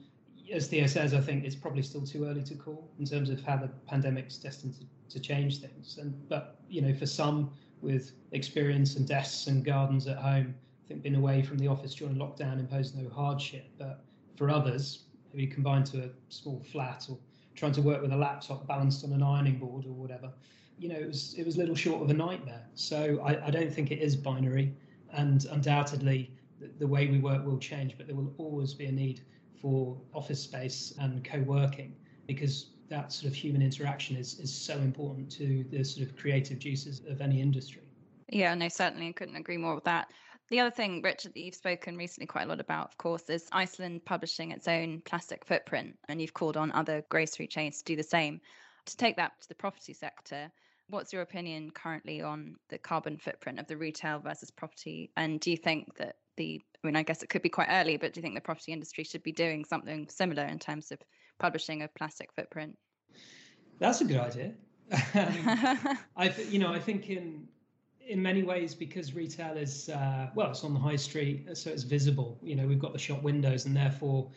as 0.53 0.67
Theo 0.67 0.85
says, 0.85 1.13
I 1.13 1.21
think 1.21 1.43
it's 1.43 1.55
probably 1.55 1.81
still 1.81 2.05
too 2.05 2.25
early 2.25 2.43
to 2.43 2.55
call 2.55 2.89
in 2.99 3.05
terms 3.05 3.29
of 3.29 3.41
how 3.41 3.57
the 3.57 3.67
pandemic's 3.87 4.37
destined 4.37 4.75
to, 4.75 4.85
to 5.13 5.19
change 5.19 5.59
things. 5.59 5.97
And 5.99 6.13
but 6.29 6.59
you 6.69 6.81
know, 6.81 6.93
for 6.93 7.05
some 7.05 7.51
with 7.81 8.11
experience 8.31 8.95
and 8.95 9.07
desks 9.07 9.47
and 9.47 9.65
gardens 9.65 10.07
at 10.07 10.17
home, 10.17 10.53
I 10.85 10.87
think 10.87 11.01
being 11.01 11.15
away 11.15 11.41
from 11.41 11.57
the 11.57 11.67
office 11.67 11.95
during 11.95 12.15
lockdown 12.15 12.59
imposed 12.59 12.95
no 12.95 13.09
hardship. 13.09 13.65
But 13.77 14.03
for 14.35 14.49
others, 14.49 15.04
maybe 15.35 15.47
combined 15.47 15.85
to 15.87 16.03
a 16.03 16.09
small 16.29 16.63
flat 16.71 17.05
or 17.09 17.17
trying 17.55 17.73
to 17.73 17.81
work 17.81 18.01
with 18.01 18.11
a 18.11 18.15
laptop 18.15 18.67
balanced 18.67 19.03
on 19.03 19.11
an 19.11 19.21
ironing 19.21 19.57
board 19.57 19.85
or 19.85 19.93
whatever. 19.93 20.31
You 20.77 20.89
know, 20.89 20.95
it 20.95 21.07
was 21.07 21.35
it 21.37 21.45
was 21.45 21.57
little 21.57 21.75
short 21.75 22.01
of 22.01 22.09
a 22.09 22.13
nightmare. 22.13 22.65
So 22.73 23.21
I, 23.23 23.47
I 23.47 23.49
don't 23.49 23.71
think 23.73 23.91
it 23.91 23.99
is 23.99 24.15
binary, 24.15 24.73
and 25.13 25.45
undoubtedly 25.45 26.31
the, 26.59 26.69
the 26.79 26.87
way 26.87 27.07
we 27.07 27.19
work 27.19 27.45
will 27.45 27.57
change, 27.57 27.97
but 27.97 28.07
there 28.07 28.15
will 28.15 28.33
always 28.37 28.73
be 28.73 28.85
a 28.85 28.91
need 28.91 29.21
for 29.61 29.97
office 30.13 30.41
space 30.41 30.93
and 30.99 31.23
co-working 31.23 31.95
because 32.27 32.67
that 32.89 33.11
sort 33.11 33.31
of 33.31 33.35
human 33.35 33.61
interaction 33.61 34.15
is 34.17 34.39
is 34.39 34.53
so 34.53 34.75
important 34.79 35.31
to 35.31 35.65
the 35.71 35.83
sort 35.83 36.07
of 36.07 36.15
creative 36.17 36.59
juices 36.59 37.01
of 37.09 37.21
any 37.21 37.41
industry. 37.41 37.84
Yeah, 38.29 38.53
no, 38.55 38.67
certainly 38.69 39.07
I 39.07 39.11
couldn't 39.11 39.35
agree 39.35 39.57
more 39.57 39.75
with 39.75 39.83
that. 39.85 40.07
The 40.49 40.59
other 40.59 40.71
thing, 40.71 41.01
Richard, 41.01 41.33
that 41.33 41.39
you've 41.39 41.55
spoken 41.55 41.97
recently 41.97 42.27
quite 42.27 42.43
a 42.43 42.49
lot 42.49 42.59
about, 42.59 42.89
of 42.89 42.97
course, 42.97 43.29
is 43.29 43.47
Iceland 43.51 44.05
publishing 44.05 44.51
its 44.51 44.67
own 44.67 45.01
plastic 45.01 45.43
footprint, 45.43 45.97
and 46.07 46.21
you've 46.21 46.35
called 46.35 46.55
on 46.55 46.71
other 46.71 47.03
grocery 47.09 47.47
chains 47.47 47.79
to 47.79 47.83
do 47.83 47.95
the 47.95 48.03
same. 48.03 48.41
To 48.85 48.97
take 48.97 49.17
that 49.17 49.41
to 49.41 49.49
the 49.49 49.55
property 49.55 49.93
sector, 49.93 50.51
what's 50.89 51.11
your 51.11 51.23
opinion 51.23 51.71
currently 51.71 52.21
on 52.21 52.55
the 52.69 52.77
carbon 52.77 53.17
footprint 53.17 53.59
of 53.59 53.65
the 53.65 53.77
retail 53.77 54.19
versus 54.19 54.51
property? 54.51 55.11
And 55.17 55.39
do 55.39 55.49
you 55.49 55.57
think 55.57 55.95
that 55.95 56.17
the, 56.37 56.61
I 56.83 56.87
mean, 56.87 56.95
I 56.95 57.01
guess 57.01 57.23
it 57.23 57.29
could 57.29 57.41
be 57.41 57.49
quite 57.49 57.69
early, 57.71 57.97
but 57.97 58.13
do 58.13 58.19
you 58.19 58.21
think 58.21 58.35
the 58.35 58.41
property 58.41 58.71
industry 58.71 59.03
should 59.03 59.23
be 59.23 59.31
doing 59.31 59.65
something 59.65 60.07
similar 60.09 60.45
in 60.45 60.59
terms 60.59 60.91
of 60.91 60.99
publishing 61.39 61.81
a 61.81 61.87
plastic 61.87 62.31
footprint? 62.33 62.77
That's 63.79 64.01
a 64.01 64.05
good 64.05 64.19
idea. 64.19 64.53
I, 66.15 66.33
you 66.49 66.59
know, 66.59 66.71
I 66.71 66.79
think 66.79 67.09
in 67.09 67.47
in 68.07 68.21
many 68.21 68.43
ways 68.43 68.75
because 68.75 69.13
retail 69.13 69.57
is 69.57 69.89
uh, 69.89 70.29
well 70.35 70.51
it's 70.51 70.63
on 70.63 70.73
the 70.73 70.79
high 70.79 70.95
street 70.95 71.47
so 71.57 71.69
it's 71.69 71.83
visible. 71.83 72.37
You 72.41 72.55
know 72.55 72.67
we've 72.67 72.79
got 72.79 72.93
the 72.93 72.99
shop 72.99 73.23
windows 73.23 73.65
and 73.65 73.75
therefore 73.75 74.29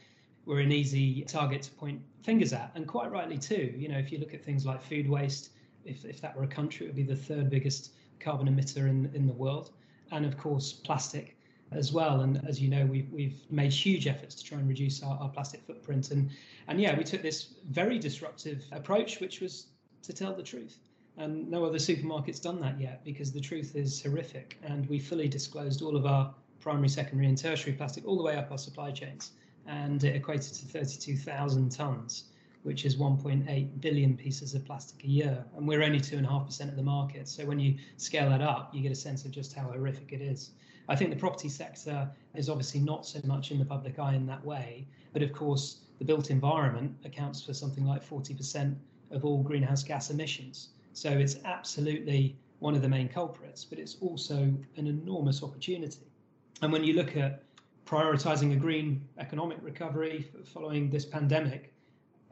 we're 0.46 0.60
an 0.60 0.72
easy 0.72 1.22
target 1.22 1.62
to 1.62 1.70
point 1.72 2.00
fingers 2.22 2.52
at. 2.52 2.72
And 2.74 2.86
quite 2.86 3.10
rightly 3.10 3.38
too 3.38 3.74
you 3.76 3.88
know 3.88 3.98
if 3.98 4.10
you 4.10 4.18
look 4.18 4.34
at 4.34 4.44
things 4.44 4.64
like 4.64 4.82
food 4.82 5.08
waste 5.08 5.50
if, 5.84 6.04
if 6.04 6.20
that 6.20 6.36
were 6.36 6.44
a 6.44 6.48
country 6.48 6.86
it 6.86 6.90
would 6.90 6.96
be 6.96 7.02
the 7.02 7.16
third 7.16 7.50
biggest 7.50 7.92
carbon 8.20 8.48
emitter 8.48 8.88
in, 8.88 9.10
in 9.14 9.26
the 9.26 9.32
world. 9.32 9.70
And 10.10 10.24
of 10.24 10.38
course 10.38 10.72
plastic 10.72 11.36
as 11.70 11.92
well. 11.92 12.22
And 12.22 12.40
as 12.48 12.60
you 12.60 12.68
know 12.68 12.86
we've, 12.86 13.10
we've 13.12 13.42
made 13.50 13.72
huge 13.72 14.06
efforts 14.06 14.34
to 14.36 14.44
try 14.44 14.58
and 14.58 14.68
reduce 14.68 15.02
our, 15.02 15.18
our 15.18 15.28
plastic 15.28 15.62
footprint. 15.66 16.10
And 16.10 16.30
and 16.68 16.80
yeah 16.80 16.96
we 16.96 17.04
took 17.04 17.22
this 17.22 17.54
very 17.68 17.98
disruptive 17.98 18.64
approach 18.72 19.20
which 19.20 19.40
was 19.40 19.66
to 20.02 20.12
tell 20.14 20.34
the 20.34 20.42
truth 20.42 20.78
And 21.18 21.50
no 21.50 21.64
other 21.64 21.78
supermarket's 21.78 22.38
done 22.38 22.60
that 22.60 22.80
yet 22.80 23.04
because 23.04 23.32
the 23.32 23.40
truth 23.40 23.74
is 23.74 24.00
horrific. 24.00 24.56
And 24.62 24.88
we 24.88 25.00
fully 25.00 25.26
disclosed 25.26 25.82
all 25.82 25.96
of 25.96 26.06
our 26.06 26.32
primary, 26.60 26.88
secondary, 26.88 27.26
and 27.26 27.36
tertiary 27.36 27.72
plastic 27.72 28.06
all 28.06 28.16
the 28.16 28.22
way 28.22 28.36
up 28.36 28.52
our 28.52 28.58
supply 28.58 28.92
chains. 28.92 29.32
And 29.66 30.02
it 30.04 30.14
equated 30.14 30.54
to 30.54 30.66
32,000 30.66 31.70
tonnes, 31.70 32.22
which 32.62 32.84
is 32.84 32.96
1.8 32.96 33.80
billion 33.80 34.16
pieces 34.16 34.54
of 34.54 34.64
plastic 34.64 35.02
a 35.04 35.08
year. 35.08 35.44
And 35.56 35.66
we're 35.66 35.82
only 35.82 35.98
2.5% 35.98 36.68
of 36.68 36.76
the 36.76 36.82
market. 36.84 37.26
So 37.26 37.44
when 37.44 37.58
you 37.58 37.74
scale 37.96 38.30
that 38.30 38.40
up, 38.40 38.72
you 38.72 38.80
get 38.80 38.92
a 38.92 38.96
sense 38.96 39.24
of 39.24 39.32
just 39.32 39.54
how 39.54 39.64
horrific 39.64 40.12
it 40.12 40.20
is. 40.20 40.52
I 40.88 40.94
think 40.94 41.10
the 41.10 41.16
property 41.16 41.48
sector 41.48 42.08
is 42.36 42.48
obviously 42.48 42.78
not 42.78 43.04
so 43.04 43.20
much 43.24 43.50
in 43.50 43.58
the 43.58 43.64
public 43.64 43.98
eye 43.98 44.14
in 44.14 44.24
that 44.26 44.44
way. 44.44 44.86
But 45.12 45.22
of 45.22 45.32
course, 45.32 45.80
the 45.98 46.04
built 46.04 46.30
environment 46.30 46.94
accounts 47.04 47.42
for 47.42 47.52
something 47.52 47.84
like 47.84 48.08
40% 48.08 48.76
of 49.10 49.24
all 49.24 49.42
greenhouse 49.42 49.82
gas 49.82 50.10
emissions. 50.10 50.68
So 50.92 51.10
it's 51.10 51.36
absolutely 51.44 52.36
one 52.58 52.74
of 52.74 52.82
the 52.82 52.88
main 52.88 53.08
culprits, 53.08 53.64
but 53.64 53.78
it's 53.78 53.96
also 54.00 54.36
an 54.36 54.86
enormous 54.86 55.42
opportunity. 55.42 56.10
And 56.62 56.72
when 56.72 56.84
you 56.84 56.94
look 56.94 57.16
at 57.16 57.42
prioritizing 57.86 58.52
a 58.52 58.56
green 58.56 59.06
economic 59.18 59.58
recovery 59.62 60.30
following 60.44 60.90
this 60.90 61.04
pandemic, 61.04 61.72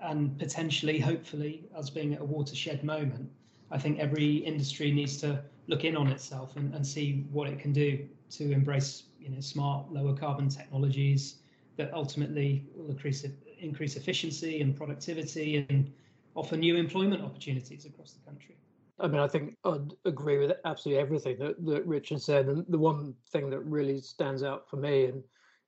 and 0.01 0.39
potentially, 0.39 0.99
hopefully, 0.99 1.65
us 1.75 1.89
being 1.89 2.15
at 2.15 2.21
a 2.21 2.25
watershed 2.25 2.85
moment, 2.85 3.31
I 3.71 3.79
think 3.79 3.99
every 3.99 4.37
industry 4.37 4.93
needs 4.93 5.17
to 5.19 5.43
look 5.69 5.85
in 5.85 5.97
on 5.97 6.09
itself 6.09 6.57
and, 6.57 6.75
and 6.75 6.87
see 6.87 7.25
what 7.33 7.49
it 7.49 7.59
can 7.59 7.73
do 7.73 8.07
to 8.33 8.53
embrace 8.53 9.05
you 9.19 9.31
know, 9.31 9.41
smart, 9.41 9.91
lower 9.91 10.15
carbon 10.15 10.49
technologies 10.49 11.37
that 11.77 11.93
ultimately 11.93 12.65
will 12.75 12.91
increase, 12.91 13.25
increase 13.59 13.97
efficiency 13.97 14.61
and 14.61 14.77
productivity 14.77 15.67
and 15.69 15.93
offer 16.37 16.57
new 16.57 16.77
employment 16.77 17.23
opportunities 17.23 17.87
across 17.87 18.13
the 18.13 18.25
country. 18.25 18.57
I 18.99 19.09
mean, 19.09 19.21
I 19.21 19.29
think 19.29 19.57
I'd 19.65 19.93
agree 20.05 20.39
with 20.39 20.53
absolutely 20.65 21.03
everything 21.03 21.39
that, 21.39 21.65
that 21.67 21.87
Richard 21.87 22.21
said. 22.23 22.47
And 22.47 22.65
the 22.69 22.79
one 22.79 23.15
thing 23.31 23.51
that 23.51 23.61
really 23.61 24.01
stands 24.01 24.43
out 24.43 24.69
for 24.71 24.77
me, 24.77 25.07
and 25.07 25.23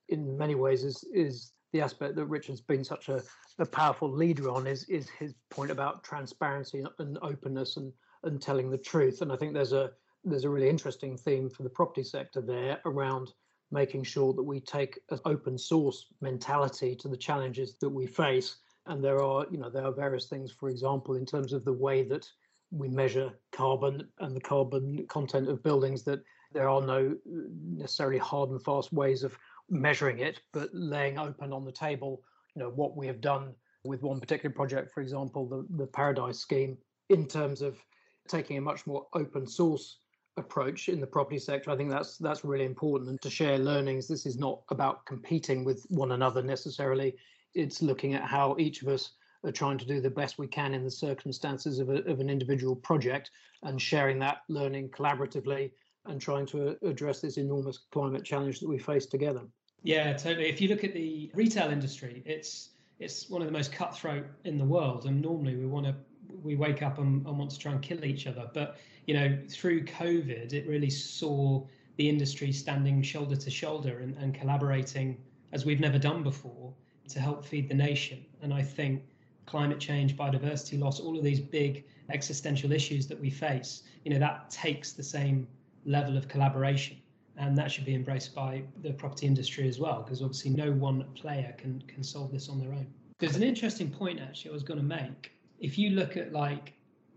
in 0.08 0.36
many 0.38 0.54
ways, 0.54 0.84
is 0.84 1.04
is 1.12 1.52
the 1.72 1.80
aspect 1.80 2.16
that 2.16 2.26
Richard's 2.26 2.62
been 2.62 2.84
such 2.84 3.08
a, 3.08 3.22
a 3.58 3.66
powerful 3.66 4.10
leader 4.10 4.48
on 4.48 4.66
is 4.66 4.84
is 4.84 5.08
his 5.10 5.34
point 5.50 5.70
about 5.70 6.04
transparency 6.04 6.84
and 6.98 7.18
openness 7.22 7.76
and 7.76 7.92
and 8.24 8.40
telling 8.40 8.70
the 8.70 8.78
truth. 8.78 9.20
And 9.20 9.30
I 9.30 9.36
think 9.36 9.52
there's 9.52 9.72
a 9.72 9.90
there's 10.24 10.44
a 10.44 10.50
really 10.50 10.68
interesting 10.68 11.16
theme 11.16 11.50
for 11.50 11.62
the 11.62 11.70
property 11.70 12.04
sector 12.04 12.40
there 12.40 12.80
around 12.84 13.32
making 13.70 14.02
sure 14.02 14.32
that 14.32 14.42
we 14.42 14.60
take 14.60 14.98
an 15.10 15.18
open 15.26 15.58
source 15.58 16.06
mentality 16.20 16.94
to 16.96 17.08
the 17.08 17.16
challenges 17.16 17.76
that 17.80 17.90
we 17.90 18.06
face. 18.06 18.56
And 18.88 19.04
there 19.04 19.22
are, 19.22 19.46
you 19.50 19.58
know, 19.58 19.70
there 19.70 19.84
are 19.84 19.92
various 19.92 20.26
things, 20.26 20.50
for 20.50 20.68
example, 20.68 21.14
in 21.14 21.26
terms 21.26 21.52
of 21.52 21.64
the 21.64 21.72
way 21.72 22.02
that 22.04 22.28
we 22.70 22.88
measure 22.88 23.30
carbon 23.52 24.08
and 24.20 24.34
the 24.34 24.40
carbon 24.40 25.06
content 25.06 25.48
of 25.48 25.62
buildings 25.62 26.02
that 26.04 26.20
there 26.52 26.68
are 26.68 26.82
no 26.82 27.14
uh, 27.14 27.40
necessarily 27.62 28.18
hard 28.18 28.50
and 28.50 28.62
fast 28.62 28.92
ways 28.92 29.22
of 29.22 29.36
measuring 29.68 30.18
it, 30.20 30.40
but 30.52 30.70
laying 30.72 31.18
open 31.18 31.52
on 31.52 31.64
the 31.64 31.72
table, 31.72 32.22
you 32.54 32.62
know, 32.62 32.70
what 32.70 32.96
we 32.96 33.06
have 33.06 33.20
done 33.20 33.54
with 33.84 34.02
one 34.02 34.20
particular 34.20 34.54
project, 34.54 34.90
for 34.92 35.02
example, 35.02 35.46
the, 35.46 35.66
the 35.76 35.86
Paradise 35.86 36.38
scheme, 36.38 36.76
in 37.10 37.26
terms 37.26 37.62
of 37.62 37.78
taking 38.26 38.56
a 38.58 38.60
much 38.60 38.86
more 38.86 39.06
open 39.14 39.46
source 39.46 39.98
approach 40.36 40.88
in 40.88 41.00
the 41.00 41.06
property 41.06 41.38
sector. 41.38 41.70
I 41.70 41.76
think 41.76 41.90
that's 41.90 42.16
that's 42.18 42.44
really 42.44 42.64
important 42.64 43.10
and 43.10 43.20
to 43.22 43.30
share 43.30 43.58
learnings. 43.58 44.06
This 44.06 44.24
is 44.24 44.38
not 44.38 44.62
about 44.70 45.04
competing 45.04 45.64
with 45.64 45.84
one 45.88 46.12
another 46.12 46.42
necessarily. 46.42 47.16
It's 47.58 47.82
looking 47.82 48.14
at 48.14 48.22
how 48.22 48.54
each 48.58 48.82
of 48.82 48.88
us 48.88 49.10
are 49.44 49.50
trying 49.50 49.78
to 49.78 49.84
do 49.86 50.00
the 50.00 50.10
best 50.10 50.38
we 50.38 50.46
can 50.46 50.74
in 50.74 50.84
the 50.84 50.90
circumstances 50.90 51.80
of, 51.80 51.90
a, 51.90 52.04
of 52.04 52.20
an 52.20 52.30
individual 52.30 52.76
project 52.76 53.32
and 53.64 53.82
sharing 53.82 54.20
that 54.20 54.38
learning 54.48 54.90
collaboratively 54.90 55.72
and 56.06 56.20
trying 56.20 56.46
to 56.46 56.70
uh, 56.70 56.74
address 56.88 57.20
this 57.20 57.36
enormous 57.36 57.78
climate 57.90 58.24
challenge 58.24 58.60
that 58.60 58.68
we 58.68 58.78
face 58.78 59.06
together. 59.06 59.42
Yeah, 59.82 60.12
totally. 60.12 60.46
If 60.46 60.60
you 60.60 60.68
look 60.68 60.84
at 60.84 60.94
the 60.94 61.30
retail 61.34 61.70
industry, 61.70 62.22
it's 62.24 62.70
it's 63.00 63.28
one 63.28 63.42
of 63.42 63.46
the 63.46 63.52
most 63.52 63.72
cutthroat 63.72 64.26
in 64.44 64.58
the 64.58 64.64
world, 64.64 65.06
and 65.06 65.20
normally 65.20 65.56
we 65.56 65.66
want 65.66 65.86
to 65.86 65.94
we 66.42 66.54
wake 66.54 66.82
up 66.82 66.98
and, 66.98 67.26
and 67.26 67.38
want 67.38 67.50
to 67.50 67.58
try 67.58 67.72
and 67.72 67.82
kill 67.82 68.04
each 68.04 68.26
other. 68.26 68.48
But 68.54 68.76
you 69.06 69.14
know, 69.14 69.38
through 69.48 69.84
COVID, 69.84 70.52
it 70.52 70.68
really 70.68 70.90
saw 70.90 71.64
the 71.96 72.08
industry 72.08 72.52
standing 72.52 73.02
shoulder 73.02 73.36
to 73.36 73.50
shoulder 73.50 73.98
and, 74.00 74.16
and 74.16 74.34
collaborating 74.34 75.16
as 75.52 75.64
we've 75.64 75.80
never 75.80 75.98
done 75.98 76.22
before 76.22 76.72
to 77.08 77.20
help 77.20 77.44
feed 77.44 77.68
the 77.68 77.74
nation. 77.74 78.24
And 78.42 78.52
I 78.52 78.62
think 78.62 79.02
climate 79.46 79.80
change, 79.80 80.16
biodiversity 80.16 80.78
loss, 80.78 81.00
all 81.00 81.16
of 81.16 81.24
these 81.24 81.40
big 81.40 81.84
existential 82.10 82.72
issues 82.72 83.06
that 83.08 83.20
we 83.20 83.30
face, 83.30 83.82
you 84.04 84.10
know, 84.10 84.18
that 84.18 84.50
takes 84.50 84.92
the 84.92 85.02
same 85.02 85.46
level 85.84 86.16
of 86.16 86.28
collaboration. 86.28 86.96
And 87.36 87.56
that 87.56 87.70
should 87.70 87.84
be 87.84 87.94
embraced 87.94 88.34
by 88.34 88.64
the 88.82 88.92
property 88.92 89.26
industry 89.26 89.68
as 89.68 89.78
well, 89.78 90.02
because 90.02 90.22
obviously 90.22 90.50
no 90.50 90.72
one 90.72 91.04
player 91.14 91.54
can 91.56 91.80
can 91.86 92.02
solve 92.02 92.32
this 92.32 92.48
on 92.48 92.58
their 92.58 92.72
own. 92.72 92.86
There's 93.20 93.36
an 93.36 93.44
interesting 93.44 93.90
point 93.90 94.20
actually 94.20 94.50
I 94.50 94.54
was 94.54 94.64
going 94.64 94.80
to 94.80 94.84
make. 94.84 95.32
If 95.60 95.78
you 95.78 95.90
look 95.90 96.16
at 96.16 96.32
like, 96.32 96.72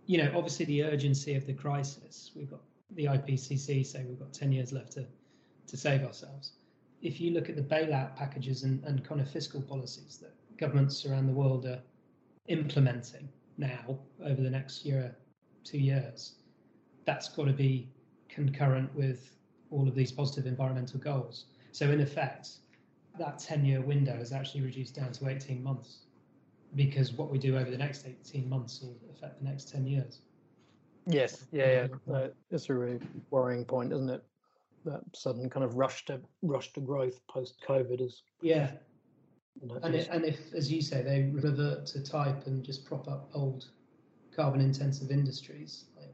you 0.06 0.20
know, 0.20 0.32
obviously 0.36 0.66
the 0.66 0.84
urgency 0.84 1.34
of 1.34 1.48
the 1.48 1.54
crisis, 1.54 2.32
we've 2.36 2.50
got 2.50 2.62
the 2.96 3.06
IPCC 3.06 3.86
say 3.86 4.06
we've 4.08 4.20
got 4.20 4.34
10 4.34 4.52
years 4.52 4.72
left 4.72 4.92
to, 4.94 5.06
to 5.68 5.78
save 5.78 6.04
ourselves. 6.04 6.52
If 7.02 7.20
you 7.20 7.32
look 7.32 7.50
at 7.50 7.56
the 7.56 7.64
bailout 7.64 8.16
packages 8.16 8.64
and, 8.64 8.84
and 8.84 9.04
kind 9.04 9.22
of 9.22 9.30
fiscal 9.30 9.62
policies 9.62 10.20
that 10.22 10.34
governments 10.58 11.06
around 11.06 11.28
the 11.28 11.34
world 11.34 11.66
are 11.66 11.82
implementing 12.48 13.28
now 13.58 14.00
over 14.24 14.42
the 14.42 14.50
next 14.50 14.86
year, 14.86 15.16
two 15.64 15.80
years, 15.80 16.36
that's 17.06 17.30
got 17.30 17.46
to 17.46 17.54
be 17.54 17.90
concurrent 18.30 18.94
with 18.96 19.36
all 19.72 19.88
of 19.88 19.96
these 19.96 20.12
positive 20.12 20.46
environmental 20.46 21.00
goals. 21.00 21.46
So, 21.72 21.90
in 21.90 22.02
effect, 22.02 22.50
that 23.18 23.40
10 23.40 23.66
year 23.66 23.82
window 23.82 24.18
is 24.20 24.32
actually 24.32 24.62
reduced 24.62 24.96
down 24.96 25.12
to 25.14 25.30
18 25.30 25.64
months 25.64 26.06
because 26.76 27.14
what 27.14 27.30
we 27.30 27.38
do 27.38 27.58
over 27.58 27.70
the 27.70 27.78
next 27.78 28.06
18 28.06 28.48
months 28.48 28.82
will 28.82 28.96
affect 29.12 29.40
the 29.40 29.50
next 29.50 29.70
10 29.70 29.86
years. 29.86 30.20
Yes, 31.08 31.46
yeah, 31.52 31.88
yeah. 32.08 32.14
Uh, 32.14 32.28
it's 32.52 32.70
a 32.70 32.74
really 32.74 33.00
worrying 33.32 33.66
point, 33.66 33.92
isn't 33.92 34.10
it? 34.10 34.24
That 34.86 35.02
sudden 35.14 35.50
kind 35.50 35.64
of 35.64 35.76
rush 35.76 36.06
to 36.06 36.20
rush 36.42 36.74
to 36.74 36.80
growth 36.80 37.22
post 37.28 37.64
COVID 37.68 38.02
is. 38.02 38.24
Yeah, 38.42 38.72
and, 39.84 39.96
it, 39.96 40.08
and 40.12 40.26
if, 40.26 40.54
as 40.54 40.72
you 40.72 40.82
say, 40.82 41.02
they 41.02 41.30
revert 41.32 41.86
to 41.88 42.02
type 42.02 42.48
and 42.48 42.64
just 42.64 42.86
prop 42.86 43.08
up 43.08 43.30
old 43.34 43.70
carbon 44.36 44.62
intensive 44.62 45.12
industries, 45.12 45.86
like, 45.98 46.14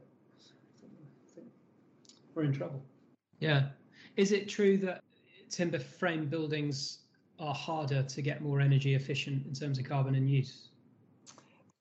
we're 2.34 2.44
in 2.44 2.52
trouble. 2.52 2.82
Yeah. 3.40 3.68
Is 4.16 4.32
it 4.32 4.48
true 4.48 4.76
that 4.78 5.02
timber 5.48 5.78
frame 5.78 6.26
buildings 6.26 6.98
are 7.38 7.54
harder 7.54 8.02
to 8.02 8.22
get 8.22 8.42
more 8.42 8.60
energy 8.60 8.94
efficient 8.94 9.46
in 9.46 9.54
terms 9.54 9.78
of 9.78 9.84
carbon 9.84 10.14
and 10.14 10.28
use? 10.28 10.68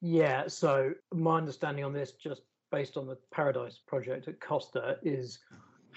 Yeah. 0.01 0.48
So, 0.48 0.94
my 1.13 1.38
understanding 1.38 1.84
on 1.84 1.94
this, 1.94 2.12
just 2.12 2.44
based 2.72 2.98
on 2.98 3.08
the 3.08 3.17
Paradise 3.32 3.79
project 3.86 4.27
at 4.27 4.39
Costa, 4.39 4.98
is 5.03 5.39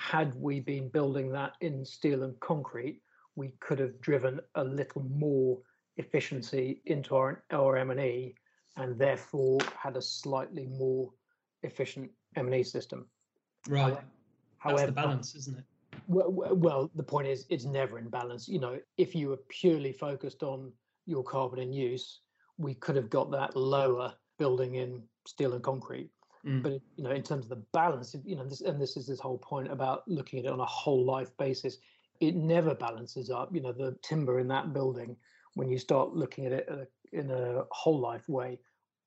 had 0.01 0.35
we 0.35 0.61
been 0.61 0.89
building 0.89 1.31
that 1.31 1.53
in 1.61 1.85
steel 1.85 2.23
and 2.23 2.41
concrete, 2.41 3.03
we 3.37 3.53
could 3.61 3.79
have 3.79 4.01
driven 4.01 4.41
a 4.55 4.65
little 4.65 5.03
more 5.03 5.59
efficiency 5.99 6.81
into 6.87 7.15
our, 7.15 7.45
our 7.51 7.77
M&E 7.77 8.35
and 8.79 8.99
therefore 8.99 9.59
had 9.79 9.99
a 9.99 10.03
slightly 10.03 10.67
more 10.69 11.11
efficient 11.65 12.11
M&E 12.37 12.63
system. 12.63 13.07
Right. 13.69 13.99
However, 14.57 14.79
That's 14.79 14.87
the 14.87 14.93
balance, 14.93 15.35
isn't 15.35 15.59
it? 15.59 15.65
Well, 16.07 16.33
well, 16.33 16.91
the 16.95 17.03
point 17.03 17.29
is, 17.29 17.45
it's 17.51 17.67
never 17.67 17.99
in 17.99 18.09
balance. 18.09 18.49
You 18.49 18.59
know, 18.59 18.79
if 18.97 19.15
you 19.15 19.29
were 19.29 19.41
purely 19.51 19.93
focused 19.93 20.43
on 20.43 20.73
your 21.05 21.23
carbon 21.23 21.59
in 21.59 21.75
use, 21.75 22.21
we 22.57 22.73
could 22.73 22.97
have 22.97 23.11
got 23.11 23.31
that 23.33 23.55
lower 23.55 24.15
building 24.39 24.77
in 24.77 25.03
steel 25.27 25.53
and 25.53 25.63
concrete. 25.63 26.09
Mm. 26.47 26.63
But 26.63 26.73
you 26.97 27.05
know, 27.05 27.11
in 27.11 27.23
terms 27.23 27.45
of 27.45 27.51
the 27.51 27.63
balance, 27.73 28.17
you 28.25 28.37
know, 28.37 28.45
this 28.45 28.61
and 28.61 28.81
this 28.81 28.97
is 28.97 29.07
this 29.07 29.21
whole 29.21 29.39
point 29.39 29.71
about 29.71 30.07
looking 30.09 30.39
at 30.39 30.45
it 30.47 30.51
on 30.51 30.61
a 30.61 30.67
whole 30.67 31.05
life 31.05 31.37
basis 31.37 31.79
it 32.21 32.37
never 32.37 32.75
balances 32.75 33.31
up. 33.31 33.53
You 33.55 33.63
know, 33.63 33.73
the 33.73 33.97
timber 34.03 34.39
in 34.39 34.49
that 34.49 34.73
building, 34.73 35.17
when 35.55 35.69
you 35.69 35.79
start 35.79 36.15
looking 36.15 36.47
at 36.47 36.53
it 36.53 36.93
in 37.13 37.31
a 37.31 37.65
whole 37.71 37.99
life 37.99 38.29
way, 38.29 38.59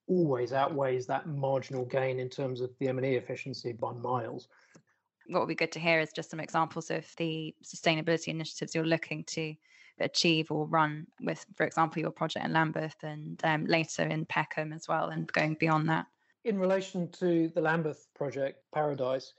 always 0.07 0.51
outweighs 0.51 1.05
that 1.07 1.27
marginal 1.27 1.85
gain 1.85 2.19
in 2.19 2.27
terms 2.27 2.59
of 2.59 2.71
the 2.79 2.89
M&E 2.89 3.15
efficiency 3.15 3.71
by 3.71 3.93
miles. 3.93 4.47
What 5.27 5.39
would 5.39 5.47
be 5.47 5.55
good 5.55 5.71
to 5.73 5.79
hear 5.79 6.01
is 6.01 6.11
just 6.11 6.31
some 6.31 6.41
examples 6.41 6.91
of 6.91 7.05
the 7.17 7.55
sustainability 7.63 8.27
initiatives 8.27 8.75
you're 8.75 8.83
looking 8.83 9.23
to 9.25 9.55
achieve 9.99 10.51
or 10.51 10.65
run 10.65 11.07
with, 11.21 11.45
for 11.55 11.65
example, 11.65 12.01
your 12.01 12.11
project 12.11 12.45
in 12.45 12.51
Lambeth 12.51 12.97
and 13.03 13.39
um, 13.45 13.65
later 13.65 14.03
in 14.03 14.25
Peckham 14.25 14.73
as 14.73 14.87
well, 14.89 15.09
and 15.09 15.31
going 15.31 15.53
beyond 15.53 15.87
that. 15.87 16.07
In 16.45 16.59
relation 16.59 17.09
to 17.19 17.49
the 17.55 17.61
Lambeth 17.61 18.07
project, 18.15 18.63
Paradise, 18.73 19.33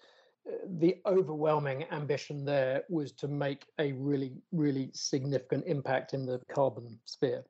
uh, 0.48 0.52
the 0.78 1.02
overwhelming 1.04 1.84
ambition 1.90 2.44
there 2.44 2.84
was 2.88 3.12
to 3.12 3.28
make 3.28 3.66
a 3.78 3.92
really, 3.92 4.32
really 4.52 4.90
significant 4.94 5.64
impact 5.66 6.14
in 6.14 6.24
the 6.24 6.40
carbon 6.54 6.98
sphere. 7.04 7.44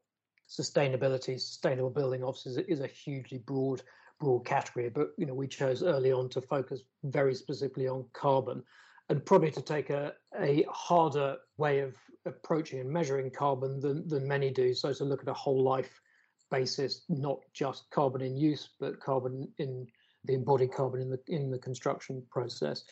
Sustainability, 0.49 1.41
sustainable 1.41 1.91
building 1.91 2.25
obviously 2.25 2.65
is 2.69 2.81
a 2.81 2.87
hugely 2.87 3.39
broad 3.39 3.83
broad 4.21 4.45
category, 4.45 4.89
but 4.89 5.09
you 5.19 5.27
know 5.27 5.35
we 5.35 5.49
chose 5.49 5.83
early 5.83 6.13
on 6.13 6.29
to 6.29 6.41
focus 6.41 6.83
very 7.03 7.35
specifically 7.35 7.89
on 7.89 8.05
carbon, 8.13 8.63
and 9.09 9.25
probably 9.25 9.51
to 9.51 9.63
take 9.63 9.91
a, 9.91 10.13
a 10.41 10.65
harder 10.71 11.37
way 11.59 11.81
of 11.81 11.97
approaching 12.27 12.81
and 12.81 12.91
measuring 12.91 13.31
carbon 13.31 13.81
than, 13.81 14.07
than 14.09 14.27
many 14.27 14.51
do. 14.51 14.75
So 14.75 14.93
to 14.93 15.05
look 15.05 15.23
at 15.23 15.29
a 15.29 15.35
whole 15.35 15.63
life 15.63 16.01
basis, 16.55 17.03
not 17.09 17.41
just 17.53 17.91
carbon 17.91 18.21
in 18.21 18.37
use, 18.37 18.71
but 18.79 19.01
carbon 19.01 19.49
in 19.59 19.87
the 20.25 20.35
embodied 20.35 20.73
carbon 20.73 21.01
in 21.01 21.11
the 21.11 21.21
in 21.27 21.51
the 21.51 21.59
construction 21.59 22.23
process, 22.31 22.85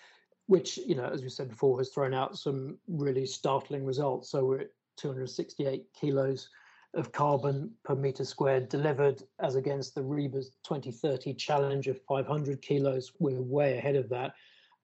which 0.47 0.79
you 0.79 0.95
know, 0.95 1.07
as 1.07 1.23
we 1.23 1.29
said 1.29 1.49
before, 1.49 1.79
has 1.79 1.91
thrown 1.91 2.13
out 2.13 2.37
some 2.37 2.77
really 2.89 3.27
startling 3.27 3.85
results. 3.85 4.31
So 4.31 4.45
we're 4.45 4.61
at 4.63 4.71
268 4.97 5.87
kilos 5.99 6.49
of 6.95 7.13
carbon 7.13 7.71
per 7.85 7.95
meter 7.95 8.25
squared 8.25 8.69
delivered 8.69 9.23
as 9.41 9.55
against 9.55 9.95
the 9.95 10.03
RIBA's 10.03 10.51
2030 10.65 11.33
challenge 11.35 11.87
of 11.87 11.99
500 12.07 12.61
kilos. 12.61 13.13
We're 13.19 13.41
way 13.41 13.79
ahead 13.79 13.97
of 13.97 14.09
that. 14.11 14.35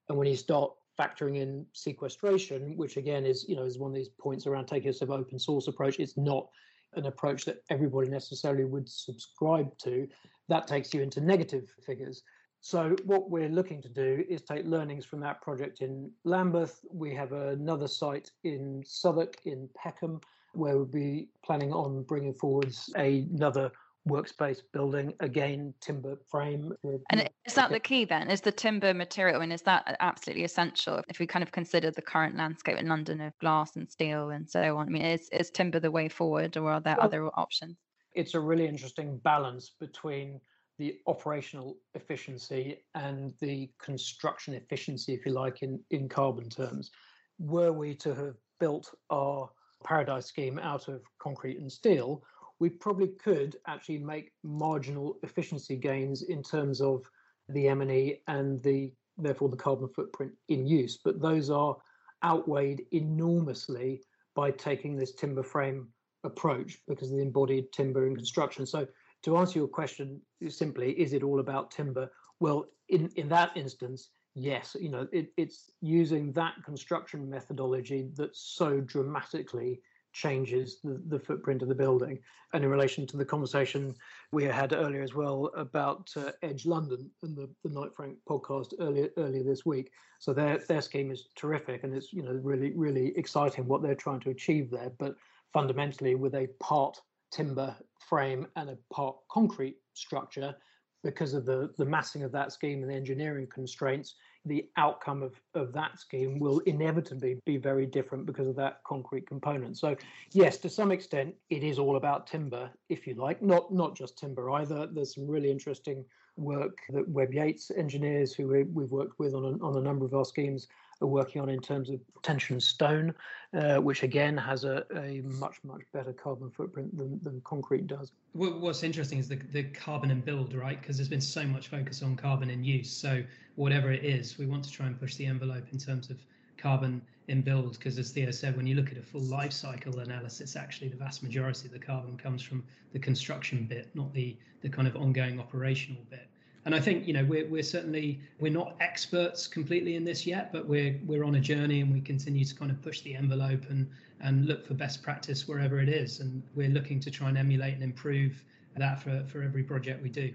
And 0.07 0.17
when 0.17 0.27
you 0.27 0.35
start 0.35 0.71
factoring 0.99 1.35
in 1.35 1.65
sequestration, 1.73 2.75
which 2.77 2.97
again 2.97 3.25
is, 3.25 3.45
you 3.47 3.55
know, 3.55 3.63
is 3.63 3.77
one 3.77 3.91
of 3.91 3.95
these 3.95 4.09
points 4.09 4.47
around 4.47 4.65
taking 4.65 4.89
a 4.89 4.93
sort 4.93 5.11
of 5.11 5.19
open 5.19 5.37
source 5.37 5.67
approach, 5.67 5.99
it's 5.99 6.17
not 6.17 6.49
an 6.95 7.05
approach 7.05 7.45
that 7.45 7.63
everybody 7.69 8.09
necessarily 8.09 8.65
would 8.65 8.89
subscribe 8.89 9.77
to, 9.79 10.07
that 10.47 10.67
takes 10.67 10.93
you 10.93 11.01
into 11.01 11.21
negative 11.21 11.69
figures. 11.85 12.23
So 12.61 12.95
what 13.05 13.29
we're 13.29 13.49
looking 13.49 13.81
to 13.83 13.89
do 13.89 14.25
is 14.27 14.41
take 14.41 14.65
learnings 14.65 15.05
from 15.05 15.21
that 15.21 15.41
project 15.41 15.81
in 15.81 16.11
Lambeth. 16.25 16.81
We 16.91 17.13
have 17.15 17.31
another 17.31 17.87
site 17.87 18.31
in 18.43 18.83
Southwark 18.85 19.37
in 19.45 19.69
Peckham 19.75 20.19
where 20.53 20.75
we'll 20.75 20.85
be 20.85 21.29
planning 21.45 21.71
on 21.71 22.03
bringing 22.03 22.33
forwards 22.33 22.91
another 22.95 23.71
workspace 24.07 24.59
building 24.71 25.13
again 25.19 25.73
timber 25.81 26.17
frame 26.31 26.73
and 27.09 27.29
is 27.45 27.53
that 27.53 27.69
the 27.69 27.79
key 27.79 28.05
then? 28.05 28.29
Is 28.29 28.41
the 28.41 28.51
timber 28.51 28.93
material 28.93 29.41
and 29.41 29.51
is 29.51 29.61
that 29.63 29.97
absolutely 29.99 30.45
essential 30.45 31.01
if 31.09 31.19
we 31.19 31.27
kind 31.27 31.43
of 31.43 31.51
consider 31.51 31.91
the 31.91 32.01
current 32.01 32.37
landscape 32.37 32.77
in 32.77 32.87
london 32.87 33.21
of 33.21 33.37
glass 33.39 33.75
and 33.75 33.89
steel 33.89 34.29
and 34.29 34.49
so 34.49 34.77
on? 34.77 34.87
I 34.87 34.89
mean 34.89 35.01
is, 35.03 35.29
is 35.31 35.51
timber 35.51 35.79
the 35.79 35.91
way 35.91 36.07
forward 36.09 36.55
or 36.57 36.71
are 36.71 36.79
there 36.79 36.95
well, 36.97 37.05
other 37.05 37.27
options? 37.27 37.77
it's 38.13 38.33
a 38.33 38.39
really 38.39 38.67
interesting 38.67 39.17
balance 39.19 39.71
between 39.79 40.39
the 40.77 40.97
operational 41.07 41.77
efficiency 41.93 42.83
and 42.95 43.33
the 43.41 43.69
construction 43.81 44.53
efficiency 44.53 45.13
if 45.13 45.25
you 45.25 45.33
like 45.33 45.61
in 45.61 45.79
in 45.91 46.07
carbon 46.07 46.49
terms. 46.49 46.91
Were 47.37 47.73
we 47.73 47.95
to 47.95 48.15
have 48.15 48.35
built 48.59 48.93
our 49.09 49.49
paradise 49.83 50.25
scheme 50.25 50.59
out 50.59 50.87
of 50.87 51.01
concrete 51.19 51.59
and 51.59 51.71
steel, 51.71 52.23
we 52.59 52.69
probably 52.69 53.07
could 53.07 53.57
actually 53.67 53.99
make 53.99 54.31
marginal 54.43 55.17
efficiency 55.23 55.75
gains 55.75 56.23
in 56.23 56.43
terms 56.43 56.81
of 56.81 57.09
the 57.47 57.67
M&E 57.67 58.21
and 58.27 58.61
the 58.63 58.91
therefore 59.17 59.49
the 59.49 59.55
carbon 59.55 59.89
footprint 59.89 60.31
in 60.47 60.65
use. 60.65 60.97
But 61.03 61.21
those 61.21 61.49
are 61.49 61.75
outweighed 62.23 62.85
enormously 62.91 64.01
by 64.35 64.51
taking 64.51 64.95
this 64.95 65.13
timber 65.13 65.43
frame 65.43 65.87
approach 66.23 66.79
because 66.87 67.11
of 67.11 67.17
the 67.17 67.23
embodied 67.23 67.71
timber 67.71 68.07
in 68.07 68.15
construction. 68.15 68.65
So 68.65 68.87
to 69.23 69.37
answer 69.37 69.59
your 69.59 69.67
question 69.67 70.21
simply, 70.47 70.91
is 70.91 71.13
it 71.13 71.23
all 71.23 71.39
about 71.39 71.71
timber? 71.71 72.09
Well, 72.39 72.65
in, 72.87 73.09
in 73.15 73.27
that 73.29 73.51
instance, 73.55 74.09
yes, 74.35 74.75
you 74.79 74.89
know, 74.89 75.07
it, 75.11 75.31
it's 75.37 75.71
using 75.81 76.31
that 76.33 76.53
construction 76.63 77.29
methodology 77.29 78.09
that 78.15 78.35
so 78.35 78.79
dramatically 78.79 79.81
changes 80.13 80.79
the, 80.83 81.01
the 81.07 81.19
footprint 81.19 81.61
of 81.61 81.67
the 81.67 81.75
building. 81.75 82.19
And 82.53 82.63
in 82.63 82.69
relation 82.69 83.05
to 83.07 83.17
the 83.17 83.25
conversation 83.25 83.95
we 84.31 84.43
had 84.43 84.73
earlier 84.73 85.03
as 85.03 85.13
well 85.13 85.51
about 85.55 86.09
uh, 86.17 86.31
Edge 86.41 86.65
London 86.65 87.09
and 87.21 87.35
the, 87.35 87.49
the 87.63 87.69
Knight 87.69 87.95
Frank 87.95 88.17
podcast 88.27 88.73
earlier 88.79 89.09
earlier 89.17 89.43
this 89.43 89.65
week. 89.65 89.91
So 90.19 90.33
their 90.33 90.57
their 90.67 90.81
scheme 90.81 91.11
is 91.11 91.27
terrific 91.35 91.83
and 91.83 91.93
it's 91.93 92.11
you 92.11 92.23
know 92.23 92.39
really 92.43 92.71
really 92.75 93.17
exciting 93.17 93.67
what 93.67 93.81
they're 93.81 93.95
trying 93.95 94.19
to 94.21 94.31
achieve 94.31 94.71
there. 94.71 94.91
But 94.97 95.15
fundamentally, 95.53 96.15
with 96.15 96.35
a 96.35 96.47
part 96.59 96.99
timber 97.31 97.75
frame 97.99 98.47
and 98.55 98.71
a 98.71 98.77
part 98.91 99.15
concrete 99.29 99.77
structure, 99.93 100.55
because 101.03 101.33
of 101.33 101.45
the, 101.45 101.69
the 101.77 101.85
massing 101.85 102.23
of 102.23 102.31
that 102.31 102.51
scheme 102.51 102.81
and 102.81 102.91
the 102.91 102.95
engineering 102.95 103.47
constraints, 103.47 104.15
the 104.45 104.69
outcome 104.77 105.21
of, 105.21 105.39
of 105.53 105.73
that 105.73 105.99
scheme 105.99 106.39
will 106.39 106.59
inevitably 106.59 107.39
be 107.45 107.57
very 107.57 107.85
different 107.85 108.25
because 108.25 108.47
of 108.47 108.55
that 108.55 108.81
concrete 108.85 109.27
component. 109.27 109.77
So, 109.77 109.95
yes, 110.31 110.57
to 110.57 110.69
some 110.69 110.91
extent, 110.91 111.35
it 111.49 111.63
is 111.63 111.79
all 111.79 111.97
about 111.97 112.27
timber, 112.27 112.69
if 112.89 113.05
you 113.05 113.15
like, 113.15 113.41
not 113.41 113.73
not 113.73 113.95
just 113.95 114.17
timber 114.17 114.49
either. 114.51 114.87
There's 114.87 115.15
some 115.15 115.27
really 115.27 115.51
interesting 115.51 116.05
work 116.39 116.79
that 116.89 117.07
Webb 117.09 117.33
Yates 117.33 117.71
engineers, 117.71 118.33
who 118.33 118.47
we, 118.47 118.83
have 118.83 118.91
worked 118.91 119.19
with 119.19 119.33
on 119.33 119.45
a, 119.45 119.63
on 119.63 119.77
a 119.77 119.81
number 119.81 120.05
of 120.05 120.13
our 120.13 120.25
schemes, 120.25 120.67
are 121.01 121.07
working 121.07 121.41
on 121.41 121.49
in 121.49 121.61
terms 121.61 121.89
of 121.89 121.99
tension 122.23 122.59
stone, 122.59 123.13
uh, 123.53 123.77
which 123.77 124.03
again 124.03 124.37
has 124.37 124.63
a, 124.63 124.83
a 124.95 125.21
much, 125.21 125.55
much 125.63 125.81
better 125.93 126.11
carbon 126.13 126.49
footprint 126.49 126.95
than, 126.97 127.19
than 127.23 127.41
concrete 127.45 127.87
does. 127.87 128.11
What's 128.33 128.83
interesting 128.83 129.19
is 129.19 129.29
the, 129.29 129.37
the 129.53 129.63
carbon 129.63 130.11
and 130.11 130.23
build, 130.23 130.53
right? 130.53 130.79
Because 130.79 130.97
there's 130.97 131.09
been 131.09 131.21
so 131.21 131.45
much 131.45 131.69
focus 131.69 132.03
on 132.03 132.15
carbon 132.15 132.49
in 132.49 132.63
use. 132.63 132.91
So, 132.91 133.23
whatever 133.55 133.91
it 133.91 134.03
is, 134.03 134.37
we 134.37 134.45
want 134.45 134.63
to 134.65 134.71
try 134.71 134.87
and 134.87 134.99
push 134.99 135.15
the 135.15 135.25
envelope 135.25 135.65
in 135.71 135.77
terms 135.77 136.09
of 136.09 136.17
carbon 136.59 137.01
in 137.27 137.41
build 137.41 137.73
because 137.73 137.97
as 137.97 138.11
theo 138.11 138.31
said 138.31 138.55
when 138.57 138.67
you 138.67 138.75
look 138.75 138.91
at 138.91 138.97
a 138.97 139.01
full 139.01 139.21
life 139.21 139.51
cycle 139.51 139.99
analysis 139.99 140.55
actually 140.55 140.87
the 140.87 140.97
vast 140.97 141.23
majority 141.23 141.67
of 141.67 141.73
the 141.73 141.79
carbon 141.79 142.17
comes 142.17 142.41
from 142.41 142.63
the 142.93 142.99
construction 142.99 143.65
bit 143.65 143.89
not 143.93 144.13
the 144.13 144.35
the 144.61 144.69
kind 144.69 144.87
of 144.87 144.95
ongoing 144.95 145.39
operational 145.39 146.01
bit 146.09 146.27
and 146.65 146.75
I 146.75 146.79
think 146.79 147.07
you 147.07 147.13
know 147.13 147.23
we're 147.23 147.47
we're 147.47 147.63
certainly 147.63 148.19
we're 148.39 148.51
not 148.51 148.75
experts 148.79 149.47
completely 149.47 149.95
in 149.95 150.03
this 150.03 150.27
yet, 150.27 150.51
but 150.51 150.67
we're 150.67 150.99
we're 151.05 151.23
on 151.23 151.35
a 151.35 151.39
journey 151.39 151.81
and 151.81 151.91
we 151.91 152.01
continue 152.01 152.43
to 152.43 152.55
kind 152.55 152.69
of 152.69 152.81
push 152.81 153.01
the 153.01 153.15
envelope 153.15 153.69
and 153.69 153.89
and 154.19 154.45
look 154.45 154.65
for 154.65 154.73
best 154.73 155.01
practice 155.01 155.47
wherever 155.47 155.79
it 155.79 155.89
is, 155.89 156.19
and 156.19 156.43
we're 156.55 156.69
looking 156.69 156.99
to 156.99 157.09
try 157.09 157.29
and 157.29 157.37
emulate 157.37 157.73
and 157.73 157.83
improve 157.83 158.43
that 158.77 159.01
for 159.01 159.25
for 159.27 159.41
every 159.41 159.63
project 159.63 160.03
we 160.03 160.09
do. 160.09 160.33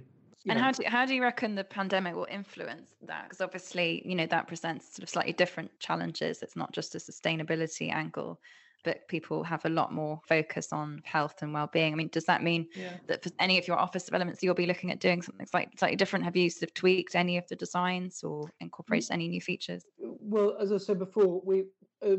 And 0.49 0.59
how 0.59 0.73
do 0.73 0.83
how 0.87 1.07
do 1.07 1.15
you 1.15 1.23
reckon 1.23 1.55
the 1.55 1.65
pandemic 1.65 2.15
will 2.15 2.27
influence 2.31 2.93
that? 3.07 3.25
Because 3.25 3.41
obviously, 3.41 4.03
you 4.05 4.15
know, 4.15 4.27
that 4.27 4.47
presents 4.47 4.95
sort 4.95 5.03
of 5.03 5.09
slightly 5.09 5.33
different 5.33 5.71
challenges. 5.79 6.43
It's 6.43 6.57
not 6.57 6.73
just 6.73 6.95
a 6.95 6.99
sustainability 6.99 7.93
angle, 7.93 8.39
but 8.85 9.09
people 9.09 9.43
have 9.43 9.65
a 9.65 9.69
lot 9.71 9.93
more 9.93 10.21
focus 10.29 10.73
on 10.73 11.01
health 11.05 11.37
and 11.41 11.53
well-being. 11.53 11.93
I 11.93 11.97
mean, 11.97 12.09
does 12.13 12.27
that 12.27 12.43
mean 12.43 12.69
yeah. 12.75 12.93
that 13.07 13.25
for 13.25 13.31
any 13.39 13.59
of 13.59 13.67
your 13.67 13.79
office 13.79 14.05
developments, 14.05 14.43
you'll 14.43 14.55
be 14.55 14.67
looking 14.67 14.91
at 14.93 15.01
doing 15.01 15.23
something 15.23 15.47
slightly, 15.47 15.73
slightly 15.79 15.97
different? 15.97 16.25
Have 16.27 16.37
you 16.37 16.51
sort 16.51 16.65
of 16.65 16.75
tweaked 16.75 17.17
any 17.17 17.39
of 17.39 17.49
the 17.49 17.57
designs 17.57 18.23
or 18.23 18.51
incorporated 18.61 19.11
any 19.11 19.29
new 19.29 19.41
features? 19.41 19.85
Well, 19.99 20.57
as 20.61 20.71
I 20.71 20.77
said 20.77 20.99
before, 20.99 21.41
we, 21.45 21.65
uh, 22.07 22.17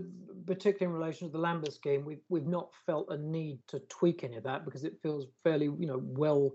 particularly 0.47 0.93
in 0.93 0.99
relation 0.99 1.27
to 1.27 1.31
the 1.31 1.37
Lambeth 1.37 1.75
scheme, 1.75 2.03
we've 2.03 2.23
we've 2.29 2.47
not 2.47 2.73
felt 2.85 3.07
a 3.09 3.17
need 3.17 3.59
to 3.67 3.79
tweak 3.81 4.23
any 4.23 4.37
of 4.37 4.43
that 4.43 4.65
because 4.65 4.83
it 4.83 4.97
feels 5.03 5.27
fairly, 5.43 5.65
you 5.65 5.85
know, 5.85 6.01
well 6.03 6.51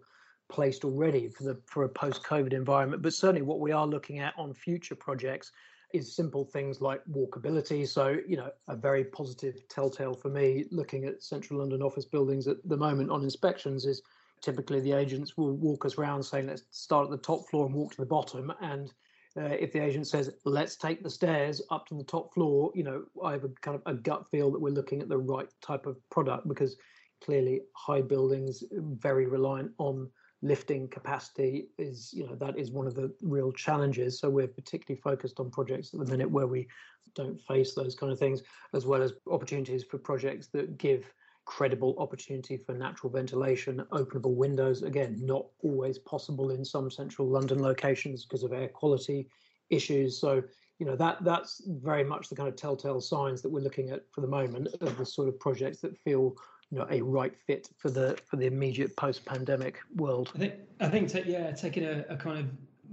placed 0.50 0.84
already 0.84 1.28
for 1.28 1.44
the 1.44 1.60
for 1.66 1.84
a 1.84 1.88
post-COVID 1.88 2.52
environment. 2.52 3.02
But 3.02 3.14
certainly, 3.14 3.42
what 3.42 3.60
we 3.60 3.72
are 3.72 3.86
looking 3.86 4.18
at 4.18 4.34
on 4.36 4.52
future 4.52 4.94
projects 4.94 5.52
is 5.92 6.14
simple 6.14 6.44
things 6.44 6.80
like 6.80 7.02
walkability. 7.10 7.86
So, 7.86 8.16
you 8.26 8.36
know, 8.36 8.50
a 8.68 8.76
very 8.76 9.04
positive 9.04 9.66
telltale 9.68 10.14
for 10.14 10.28
me 10.28 10.66
looking 10.70 11.04
at 11.04 11.22
central 11.22 11.60
London 11.60 11.82
office 11.82 12.04
buildings 12.04 12.46
at 12.46 12.56
the 12.64 12.76
moment 12.76 13.10
on 13.10 13.22
inspections 13.24 13.86
is 13.86 14.02
typically 14.40 14.80
the 14.80 14.92
agents 14.92 15.36
will 15.36 15.56
walk 15.56 15.84
us 15.84 15.98
around 15.98 16.22
saying, 16.22 16.46
let's 16.46 16.62
start 16.70 17.04
at 17.04 17.10
the 17.10 17.18
top 17.18 17.48
floor 17.48 17.66
and 17.66 17.74
walk 17.74 17.92
to 17.92 18.00
the 18.00 18.06
bottom. 18.06 18.52
And 18.60 18.92
uh, 19.36 19.56
if 19.58 19.72
the 19.72 19.82
agent 19.82 20.06
says, 20.06 20.30
let's 20.44 20.76
take 20.76 21.02
the 21.02 21.10
stairs 21.10 21.60
up 21.70 21.86
to 21.88 21.94
the 21.94 22.04
top 22.04 22.32
floor, 22.32 22.70
you 22.74 22.84
know, 22.84 23.04
I 23.22 23.32
have 23.32 23.44
a 23.44 23.48
kind 23.60 23.76
of 23.76 23.82
a 23.86 23.94
gut 23.94 24.30
feel 24.30 24.50
that 24.52 24.60
we're 24.60 24.70
looking 24.70 25.02
at 25.02 25.08
the 25.08 25.18
right 25.18 25.48
type 25.60 25.86
of 25.86 25.96
product 26.10 26.48
because 26.48 26.76
clearly 27.22 27.60
high 27.74 28.00
buildings 28.00 28.64
very 28.72 29.26
reliant 29.26 29.72
on 29.78 30.08
lifting 30.42 30.88
capacity 30.88 31.68
is 31.78 32.12
you 32.14 32.26
know 32.26 32.34
that 32.34 32.58
is 32.58 32.70
one 32.70 32.86
of 32.86 32.94
the 32.94 33.12
real 33.22 33.52
challenges. 33.52 34.18
So 34.18 34.30
we're 34.30 34.46
particularly 34.46 35.00
focused 35.00 35.40
on 35.40 35.50
projects 35.50 35.92
at 35.92 36.00
the 36.00 36.06
minute 36.06 36.30
where 36.30 36.46
we 36.46 36.68
don't 37.14 37.40
face 37.40 37.74
those 37.74 37.94
kind 37.94 38.12
of 38.12 38.18
things 38.18 38.42
as 38.72 38.86
well 38.86 39.02
as 39.02 39.12
opportunities 39.30 39.84
for 39.84 39.98
projects 39.98 40.48
that 40.48 40.78
give 40.78 41.12
credible 41.44 41.96
opportunity 41.98 42.56
for 42.56 42.74
natural 42.74 43.12
ventilation 43.12 43.84
openable 43.92 44.34
windows. 44.34 44.82
Again 44.82 45.18
not 45.20 45.46
always 45.62 45.98
possible 45.98 46.50
in 46.50 46.64
some 46.64 46.90
central 46.90 47.28
london 47.28 47.60
locations 47.60 48.24
because 48.24 48.42
of 48.42 48.52
air 48.52 48.68
quality 48.68 49.28
issues. 49.68 50.18
So 50.18 50.42
you 50.78 50.86
know 50.86 50.96
that 50.96 51.22
that's 51.22 51.60
very 51.66 52.04
much 52.04 52.28
the 52.28 52.36
kind 52.36 52.48
of 52.48 52.56
telltale 52.56 53.02
signs 53.02 53.42
that 53.42 53.50
we're 53.50 53.60
looking 53.60 53.90
at 53.90 54.04
for 54.12 54.22
the 54.22 54.26
moment 54.26 54.68
of 54.80 54.96
the 54.96 55.04
sort 55.04 55.28
of 55.28 55.38
projects 55.38 55.80
that 55.80 55.98
feel 55.98 56.34
you 56.70 56.78
know 56.78 56.86
a 56.90 57.00
right 57.02 57.36
fit 57.46 57.68
for 57.78 57.90
the 57.90 58.18
for 58.26 58.36
the 58.36 58.46
immediate 58.46 58.96
post-pandemic 58.96 59.78
world. 59.96 60.30
I 60.34 60.38
think 60.38 60.54
I 60.80 60.88
think 60.88 61.10
t- 61.10 61.24
yeah, 61.26 61.50
taking 61.52 61.84
a, 61.84 62.04
a 62.08 62.16
kind 62.16 62.38
of 62.38 62.46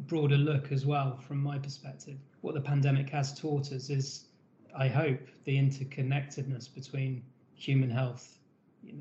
broader 0.08 0.38
look 0.38 0.72
as 0.72 0.86
well 0.86 1.18
from 1.18 1.42
my 1.42 1.58
perspective, 1.58 2.18
what 2.42 2.54
the 2.54 2.62
pandemic 2.62 3.10
has 3.10 3.34
taught 3.34 3.72
us 3.72 3.90
is, 3.90 4.26
I 4.76 4.88
hope, 4.88 5.20
the 5.46 5.58
interconnectedness 5.58 6.74
between 6.74 7.24
human 7.56 7.90
health, 7.90 8.38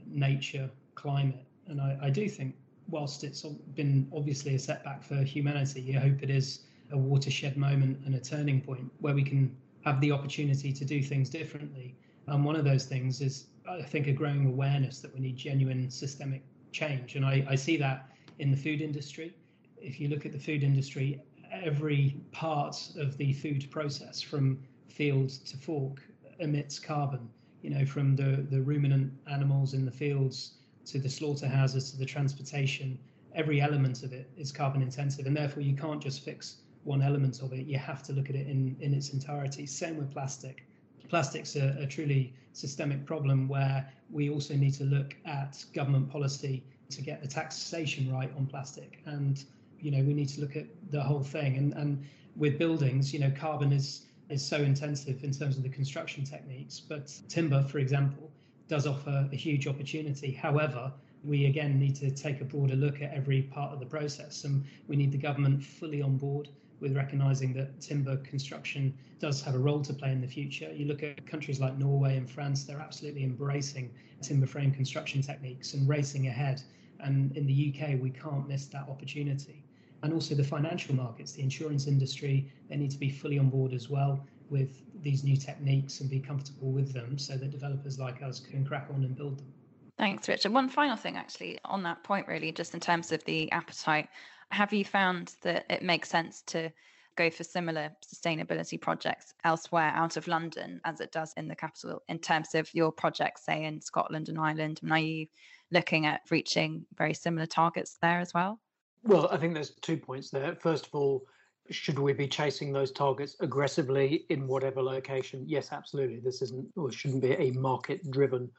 nature, 0.07 0.71
climate, 0.95 1.45
and 1.67 1.81
I, 1.81 1.99
I 2.01 2.11
do 2.11 2.29
think 2.29 2.55
whilst 2.89 3.25
it's 3.25 3.43
been 3.43 4.09
obviously 4.15 4.55
a 4.55 4.59
setback 4.59 5.03
for 5.03 5.17
humanity, 5.17 5.81
you 5.83 5.99
hope 5.99 6.23
it 6.23 6.31
is 6.31 6.61
a 6.93 6.97
watershed 6.97 7.57
moment 7.57 7.99
and 8.07 8.15
a 8.15 8.21
turning 8.21 8.61
point 8.61 8.91
where 9.01 9.15
we 9.15 9.23
can 9.23 9.55
have 9.85 10.01
the 10.01 10.13
opportunity 10.13 10.73
to 10.73 10.85
do 10.85 11.03
things 11.03 11.29
differently. 11.29 11.95
And 12.29 12.45
one 12.45 12.57
of 12.57 12.65
those 12.65 12.87
things 12.87 13.21
is, 13.21 13.47
I 13.69 13.83
think, 13.83 14.07
a 14.07 14.13
growing 14.13 14.47
awareness 14.47 15.01
that 15.01 15.13
we 15.15 15.21
need 15.21 15.37
genuine 15.37 15.91
systemic 15.91 16.43
change. 16.73 17.17
And 17.17 17.25
I, 17.25 17.45
I 17.49 17.55
see 17.57 17.77
that 17.79 18.11
in 18.39 18.51
the 18.51 18.57
food 18.57 18.81
industry. 18.81 19.35
If 19.81 20.01
you 20.01 20.09
look 20.09 20.27
at 20.27 20.33
the 20.33 20.39
food 20.39 20.63
industry, 20.63 21.23
every 21.53 22.17
part 22.33 22.77
of 22.99 23.17
the 23.17 23.33
food 23.33 23.71
process 23.71 24.21
from 24.21 24.59
field 24.89 25.31
to 25.31 25.57
fork 25.57 26.03
emits 26.39 26.79
carbon. 26.79 27.29
You 27.63 27.71
know, 27.71 27.87
from 27.87 28.15
the, 28.15 28.47
the 28.51 28.61
ruminant 28.63 29.13
animals 29.31 29.75
in 29.75 29.85
the 29.85 29.91
fields 29.91 30.55
to 30.87 30.99
the 30.99 31.09
slaughterhouses 31.09 31.91
to 31.91 31.97
the 31.97 32.07
transportation, 32.07 32.99
every 33.35 33.61
element 33.61 34.03
of 34.03 34.13
it 34.13 34.31
is 34.37 34.53
carbon 34.53 34.83
intensive. 34.83 35.27
And 35.27 35.37
therefore, 35.37 35.63
you 35.63 35.75
can't 35.75 36.01
just 36.01 36.25
fix 36.25 36.59
one 36.85 37.03
element 37.03 37.43
of 37.43 37.53
it. 37.53 37.67
You 37.67 37.79
have 37.79 38.03
to 38.05 38.13
look 38.13 38.31
at 38.31 38.37
it 38.37 38.47
in, 38.47 38.77
in 38.81 38.95
its 38.95 39.13
entirety. 39.13 39.67
Same 39.67 39.97
with 39.97 40.13
plastic. 40.13 40.65
Plastic's 41.09 41.57
are 41.57 41.77
a 41.79 41.87
truly 41.87 42.33
systemic 42.53 43.05
problem 43.07 43.49
where 43.49 43.89
we 44.11 44.31
also 44.31 44.55
need 44.55 44.75
to 44.75 44.85
look 44.85 45.15
at 45.25 45.65
government 45.75 46.11
policy 46.11 46.63
to 46.91 47.03
get 47.03 47.21
the 47.23 47.29
taxation 47.29 48.13
right 48.13 48.31
on 48.37 48.47
plastic. 48.47 49.01
And, 49.07 49.45
you 49.81 49.91
know, 49.91 50.03
we 50.03 50.15
need 50.15 50.29
to 50.31 50.41
look 50.41 50.57
at 50.57 50.67
the 50.91 51.03
whole 51.03 51.23
thing. 51.23 51.57
And, 51.57 51.75
and 51.75 52.05
with 52.37 52.59
buildings, 52.59 53.13
you 53.13 53.21
know, 53.21 53.31
carbon 53.31 53.73
is 53.73 54.03
is 54.29 54.45
so 54.45 54.57
intensive 54.57 55.23
in 55.23 55.31
terms 55.31 55.57
of 55.57 55.63
the 55.63 55.69
construction 55.69 56.25
techniques. 56.25 56.81
But 56.81 57.13
timber, 57.29 57.63
for 57.63 57.79
example, 57.79 58.31
does 58.69 58.87
offer 58.87 59.29
a 59.33 59.37
huge 59.37 59.69
opportunity. 59.69 60.33
However, 60.33 60.93
we 61.25 61.47
again 61.47 61.79
need 61.79 61.95
to 61.97 62.11
take 62.11 62.41
a 62.41 62.45
broader 62.45 62.75
look 62.75 63.03
at 63.03 63.13
every 63.13 63.43
part 63.43 63.73
of 63.73 63.81
the 63.81 63.87
process, 63.87 64.45
and 64.45 64.65
we 64.89 64.97
need 64.97 65.13
the 65.13 65.19
government 65.19 65.63
fully 65.63 66.03
on 66.03 66.17
board 66.17 66.49
with 66.81 66.97
recognizing 66.97 67.53
that 67.55 67.81
timber 67.81 68.17
construction 68.19 68.97
does 69.19 69.43
have 69.43 69.55
a 69.55 69.59
role 69.59 69.81
to 69.83 69.93
play 69.93 70.13
in 70.13 70.21
the 70.21 70.29
future. 70.29 70.71
You 70.73 70.87
look 70.87 71.03
at 71.03 71.27
countries 71.27 71.61
like 71.61 71.79
Norway 71.79 72.17
and 72.17 72.31
France, 72.31 72.65
they're 72.65 72.81
absolutely 72.81 73.25
embracing 73.25 73.91
timber 74.23 74.47
frame 74.47 74.73
construction 74.73 75.23
techniques 75.23 75.75
and 75.75 75.89
racing 75.89 76.29
ahead. 76.29 76.63
And 77.01 77.37
in 77.37 77.47
the 77.47 77.75
UK, 77.75 78.01
we 78.01 78.11
can't 78.11 78.49
miss 78.49 78.67
that 78.67 78.89
opportunity 78.89 79.67
and 80.03 80.13
also 80.13 80.35
the 80.35 80.45
financial 80.45 80.95
markets, 80.95 81.33
the 81.33 81.43
insurance 81.43 81.87
industry, 81.87 82.51
they 82.69 82.77
need 82.77 82.91
to 82.91 82.99
be 82.99 83.11
fully 83.11 83.39
on 83.39 83.51
board 83.51 83.73
as 83.73 83.89
well 83.89 84.25
with 84.51 84.83
these 85.03 85.25
new 85.25 85.37
techniques 85.37 86.01
and 86.01 86.09
be 86.09 86.21
comfortable 86.21 86.71
with 86.71 86.93
them 86.93 87.19
so 87.19 87.37
that 87.37 87.51
developers 87.51 87.99
like 87.99 88.23
us 88.23 88.39
can 88.39 88.65
crack 88.65 88.89
on 88.95 89.03
and 89.03 89.17
build 89.17 89.39
them. 89.39 89.53
Thanks, 89.99 90.29
Richard. 90.29 90.53
One 90.53 90.69
final 90.69 90.97
thing, 90.97 91.17
actually, 91.17 91.59
on 91.65 91.83
that 91.85 92.05
point, 92.05 92.29
really, 92.29 92.53
just 92.53 92.75
in 92.75 92.81
terms 92.81 93.13
of 93.13 93.25
the 93.25 93.51
appetite, 93.51 94.09
have 94.51 94.73
you 94.73 94.85
found 94.85 95.35
that 95.43 95.67
it 95.71 95.83
makes 95.83 96.09
sense 96.09 96.43
to 96.43 96.71
go 97.17 97.31
for 97.31 97.45
similar 97.45 97.91
sustainability 98.07 98.81
projects 98.81 99.35
elsewhere 99.45 99.93
out 99.95 100.17
of 100.17 100.29
London 100.29 100.81
as 100.85 101.01
it 101.01 101.13
does 101.13 101.33
in 101.37 101.49
the 101.49 101.57
capital 101.57 102.03
in 102.09 102.19
terms 102.19 102.55
of 102.55 102.73
your 102.75 102.93
projects, 102.93 103.45
say 103.45 103.65
in 103.65 103.81
Scotland 103.81 104.29
and 104.29 104.39
Ireland? 104.39 104.81
And 104.83 104.93
are 104.93 104.99
you 104.99 105.27
looking 105.71 106.07
at 106.07 106.21
reaching 106.31 106.87
very 106.97 107.15
similar 107.15 107.47
targets 107.47 107.97
there 108.01 108.21
as 108.21 108.35
well? 108.35 108.61
Well, 109.03 109.29
I 109.31 109.37
think 109.37 109.55
there's 109.55 109.71
two 109.71 109.97
points 109.97 110.31
there. 110.31 110.55
First 110.57 110.87
of 110.87 110.95
all, 110.95 111.25
should 111.71 111.99
we 111.99 112.13
be 112.13 112.29
chasing 112.29 112.73
those 112.73 112.93
targets 112.93 113.37
aggressively 113.41 114.25
in 114.29 114.47
whatever 114.47 114.83
location? 114.83 115.45
Yes, 115.47 115.73
absolutely. 115.73 116.21
This 116.21 116.43
isn't 116.43 116.69
or 116.77 116.93
shouldn't 116.93 117.23
be 117.23 117.33
a 117.33 117.51
market 117.53 118.09
driven 118.11 118.51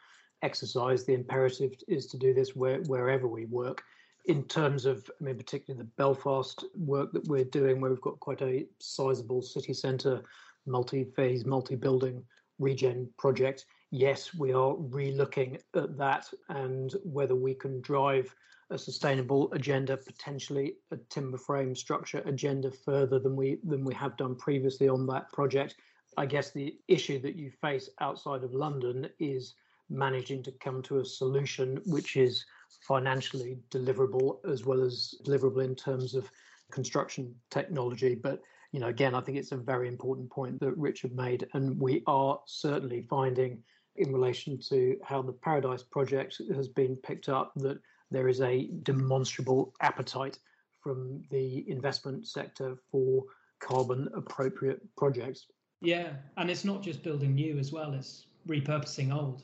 exercise. 0.41 1.05
The 1.05 1.13
imperative 1.13 1.73
is 1.87 2.07
to 2.07 2.17
do 2.17 2.33
this 2.33 2.55
where, 2.55 2.79
wherever 2.83 3.27
we 3.27 3.45
work. 3.45 3.83
In 4.27 4.43
terms 4.43 4.85
of, 4.85 5.09
I 5.19 5.23
mean, 5.23 5.37
particularly 5.37 5.81
the 5.81 5.89
Belfast 5.97 6.65
work 6.75 7.13
that 7.13 7.27
we're 7.27 7.45
doing, 7.45 7.79
where 7.79 7.89
we've 7.89 8.01
got 8.01 8.19
quite 8.19 8.41
a 8.41 8.67
sizable 8.79 9.41
city 9.41 9.73
centre, 9.73 10.21
multi 10.65 11.05
phase, 11.05 11.45
multi 11.45 11.75
building 11.75 12.23
regen 12.59 13.09
project. 13.17 13.65
Yes, 13.91 14.33
we 14.33 14.51
are 14.51 14.75
re 14.77 15.11
looking 15.11 15.57
at 15.73 15.97
that 15.97 16.29
and 16.49 16.93
whether 17.03 17.35
we 17.35 17.53
can 17.53 17.79
drive 17.81 18.35
a 18.69 18.77
sustainable 18.77 19.51
agenda, 19.53 19.95
potentially 19.95 20.75
a 20.91 20.97
timber 21.09 21.37
frame 21.37 21.73
structure 21.73 22.21
agenda 22.25 22.69
further 22.69 23.19
than 23.19 23.35
we 23.35 23.59
than 23.63 23.85
we 23.85 23.93
have 23.93 24.17
done 24.17 24.35
previously 24.35 24.89
on 24.89 25.07
that 25.07 25.31
project. 25.31 25.75
I 26.17 26.25
guess 26.25 26.51
the 26.51 26.77
issue 26.87 27.19
that 27.19 27.35
you 27.35 27.49
face 27.49 27.89
outside 28.01 28.43
of 28.43 28.53
London 28.53 29.07
is 29.19 29.53
managing 29.89 30.43
to 30.43 30.51
come 30.51 30.81
to 30.81 30.99
a 30.99 31.05
solution 31.05 31.79
which 31.85 32.17
is 32.17 32.43
financially 32.87 33.57
deliverable 33.69 34.37
as 34.49 34.65
well 34.65 34.81
as 34.81 35.15
deliverable 35.25 35.63
in 35.63 35.75
terms 35.75 36.13
of 36.15 36.29
construction 36.71 37.33
technology. 37.49 38.15
But 38.15 38.41
you 38.71 38.79
know, 38.79 38.87
again, 38.87 39.15
I 39.15 39.21
think 39.21 39.37
it's 39.37 39.53
a 39.53 39.57
very 39.57 39.87
important 39.87 40.29
point 40.29 40.59
that 40.59 40.77
Richard 40.77 41.15
made, 41.15 41.47
and 41.53 41.79
we 41.79 42.03
are 42.05 42.39
certainly 42.45 43.07
finding 43.09 43.63
in 43.95 44.11
relation 44.11 44.59
to 44.69 44.97
how 45.03 45.21
the 45.21 45.31
Paradise 45.31 45.83
project 45.83 46.41
has 46.53 46.67
been 46.67 46.95
picked 46.97 47.29
up 47.29 47.53
that 47.55 47.79
there 48.11 48.27
is 48.27 48.41
a 48.41 48.69
demonstrable 48.83 49.73
appetite 49.81 50.37
from 50.81 51.23
the 51.31 51.69
investment 51.69 52.27
sector 52.27 52.77
for 52.91 53.23
carbon 53.59 54.07
appropriate 54.13 54.81
projects. 54.95 55.47
Yeah, 55.81 56.13
and 56.37 56.49
it's 56.49 56.65
not 56.65 56.81
just 56.83 57.03
building 57.03 57.35
new 57.35 57.57
as 57.57 57.71
well, 57.71 57.93
it's 57.93 58.27
repurposing 58.47 59.15
old. 59.15 59.43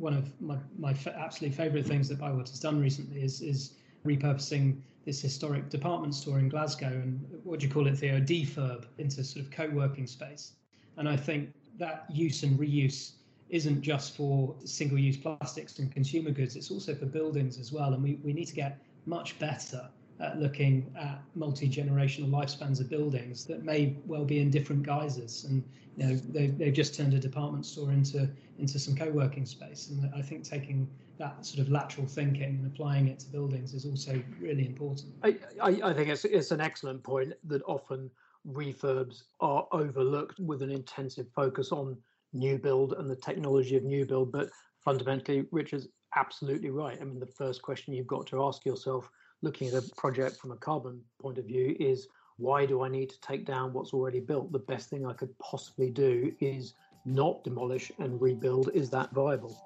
One 0.00 0.14
of 0.14 0.40
my, 0.40 0.56
my 0.78 0.96
absolute 1.14 1.54
favourite 1.54 1.86
things 1.86 2.08
that 2.08 2.18
Bywater 2.18 2.50
has 2.50 2.58
done 2.58 2.80
recently 2.80 3.22
is, 3.22 3.42
is 3.42 3.74
repurposing 4.06 4.80
this 5.04 5.20
historic 5.20 5.68
department 5.68 6.14
store 6.14 6.38
in 6.38 6.48
Glasgow 6.48 6.88
and 6.88 7.20
what 7.44 7.60
do 7.60 7.66
you 7.66 7.72
call 7.72 7.86
it, 7.86 7.98
Theo? 7.98 8.18
Defurb 8.18 8.86
into 8.98 9.22
sort 9.22 9.44
of 9.44 9.50
co 9.50 9.68
working 9.68 10.06
space. 10.06 10.52
And 10.96 11.08
I 11.08 11.16
think 11.16 11.52
that 11.78 12.06
use 12.10 12.42
and 12.42 12.58
reuse 12.58 13.12
isn't 13.50 13.82
just 13.82 14.16
for 14.16 14.54
single 14.64 14.98
use 14.98 15.16
plastics 15.16 15.78
and 15.78 15.92
consumer 15.92 16.30
goods, 16.30 16.56
it's 16.56 16.70
also 16.70 16.94
for 16.94 17.06
buildings 17.06 17.58
as 17.58 17.70
well. 17.70 17.92
And 17.92 18.02
we, 18.02 18.18
we 18.24 18.32
need 18.32 18.46
to 18.46 18.54
get 18.54 18.78
much 19.06 19.38
better 19.38 19.88
looking 20.36 20.92
at 20.98 21.20
multi 21.34 21.68
generational 21.68 22.30
lifespans 22.30 22.80
of 22.80 22.88
buildings 22.88 23.44
that 23.46 23.64
may 23.64 23.96
well 24.06 24.24
be 24.24 24.40
in 24.40 24.50
different 24.50 24.82
guises. 24.82 25.44
And 25.44 25.64
you 25.96 26.06
know, 26.06 26.14
they, 26.16 26.48
they've 26.48 26.72
just 26.72 26.94
turned 26.94 27.14
a 27.14 27.18
department 27.18 27.66
store 27.66 27.92
into 27.92 28.28
into 28.58 28.78
some 28.78 28.94
co-working 28.94 29.46
space. 29.46 29.88
And 29.88 30.10
I 30.14 30.22
think 30.22 30.44
taking 30.44 30.88
that 31.18 31.44
sort 31.44 31.60
of 31.60 31.70
lateral 31.70 32.06
thinking 32.06 32.42
and 32.42 32.66
applying 32.66 33.08
it 33.08 33.18
to 33.20 33.26
buildings 33.28 33.74
is 33.74 33.84
also 33.84 34.22
really 34.40 34.66
important. 34.66 35.12
I, 35.22 35.36
I, 35.62 35.90
I 35.90 35.92
think 35.92 36.08
it's, 36.08 36.24
it's 36.24 36.50
an 36.50 36.60
excellent 36.60 37.02
point 37.02 37.34
that 37.44 37.62
often 37.66 38.10
refurbs 38.48 39.24
are 39.40 39.66
overlooked 39.72 40.40
with 40.40 40.62
an 40.62 40.70
intensive 40.70 41.26
focus 41.34 41.72
on 41.72 41.96
new 42.32 42.58
build 42.58 42.94
and 42.94 43.10
the 43.10 43.16
technology 43.16 43.76
of 43.76 43.84
new 43.84 44.06
build. 44.06 44.32
But 44.32 44.48
fundamentally, 44.82 45.44
Richard's 45.52 45.88
absolutely 46.16 46.70
right. 46.70 46.98
I 47.00 47.04
mean, 47.04 47.20
the 47.20 47.26
first 47.26 47.60
question 47.62 47.92
you've 47.92 48.06
got 48.06 48.26
to 48.28 48.42
ask 48.42 48.64
yourself, 48.64 49.10
looking 49.42 49.68
at 49.68 49.74
a 49.74 49.82
project 49.96 50.36
from 50.36 50.52
a 50.52 50.56
carbon 50.56 51.00
point 51.20 51.38
of 51.38 51.46
view, 51.46 51.76
is 51.80 52.08
why 52.36 52.66
do 52.66 52.82
I 52.82 52.88
need 52.88 53.10
to 53.10 53.20
take 53.20 53.44
down 53.44 53.72
what's 53.72 53.92
already 53.92 54.20
built? 54.20 54.52
The 54.52 54.58
best 54.58 54.88
thing 54.88 55.06
I 55.06 55.12
could 55.12 55.36
possibly 55.38 55.90
do 55.90 56.32
is 56.40 56.74
not 57.04 57.44
demolish 57.44 57.90
and 57.98 58.20
rebuild. 58.20 58.70
Is 58.74 58.90
that 58.90 59.10
viable? 59.12 59.56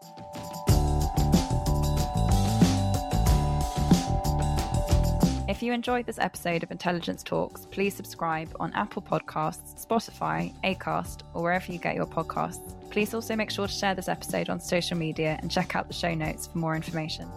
If 5.46 5.62
you 5.62 5.72
enjoyed 5.72 6.06
this 6.06 6.18
episode 6.18 6.64
of 6.64 6.70
Intelligence 6.72 7.22
Talks, 7.22 7.66
please 7.66 7.94
subscribe 7.94 8.48
on 8.58 8.72
Apple 8.72 9.02
Podcasts, 9.02 9.86
Spotify, 9.86 10.52
Acast, 10.64 11.20
or 11.32 11.42
wherever 11.42 11.70
you 11.70 11.78
get 11.78 11.94
your 11.94 12.06
podcasts. 12.06 12.74
Please 12.90 13.14
also 13.14 13.36
make 13.36 13.50
sure 13.50 13.68
to 13.68 13.72
share 13.72 13.94
this 13.94 14.08
episode 14.08 14.48
on 14.48 14.58
social 14.58 14.96
media 14.96 15.38
and 15.42 15.50
check 15.50 15.76
out 15.76 15.86
the 15.86 15.94
show 15.94 16.14
notes 16.14 16.48
for 16.48 16.58
more 16.58 16.74
information. 16.74 17.28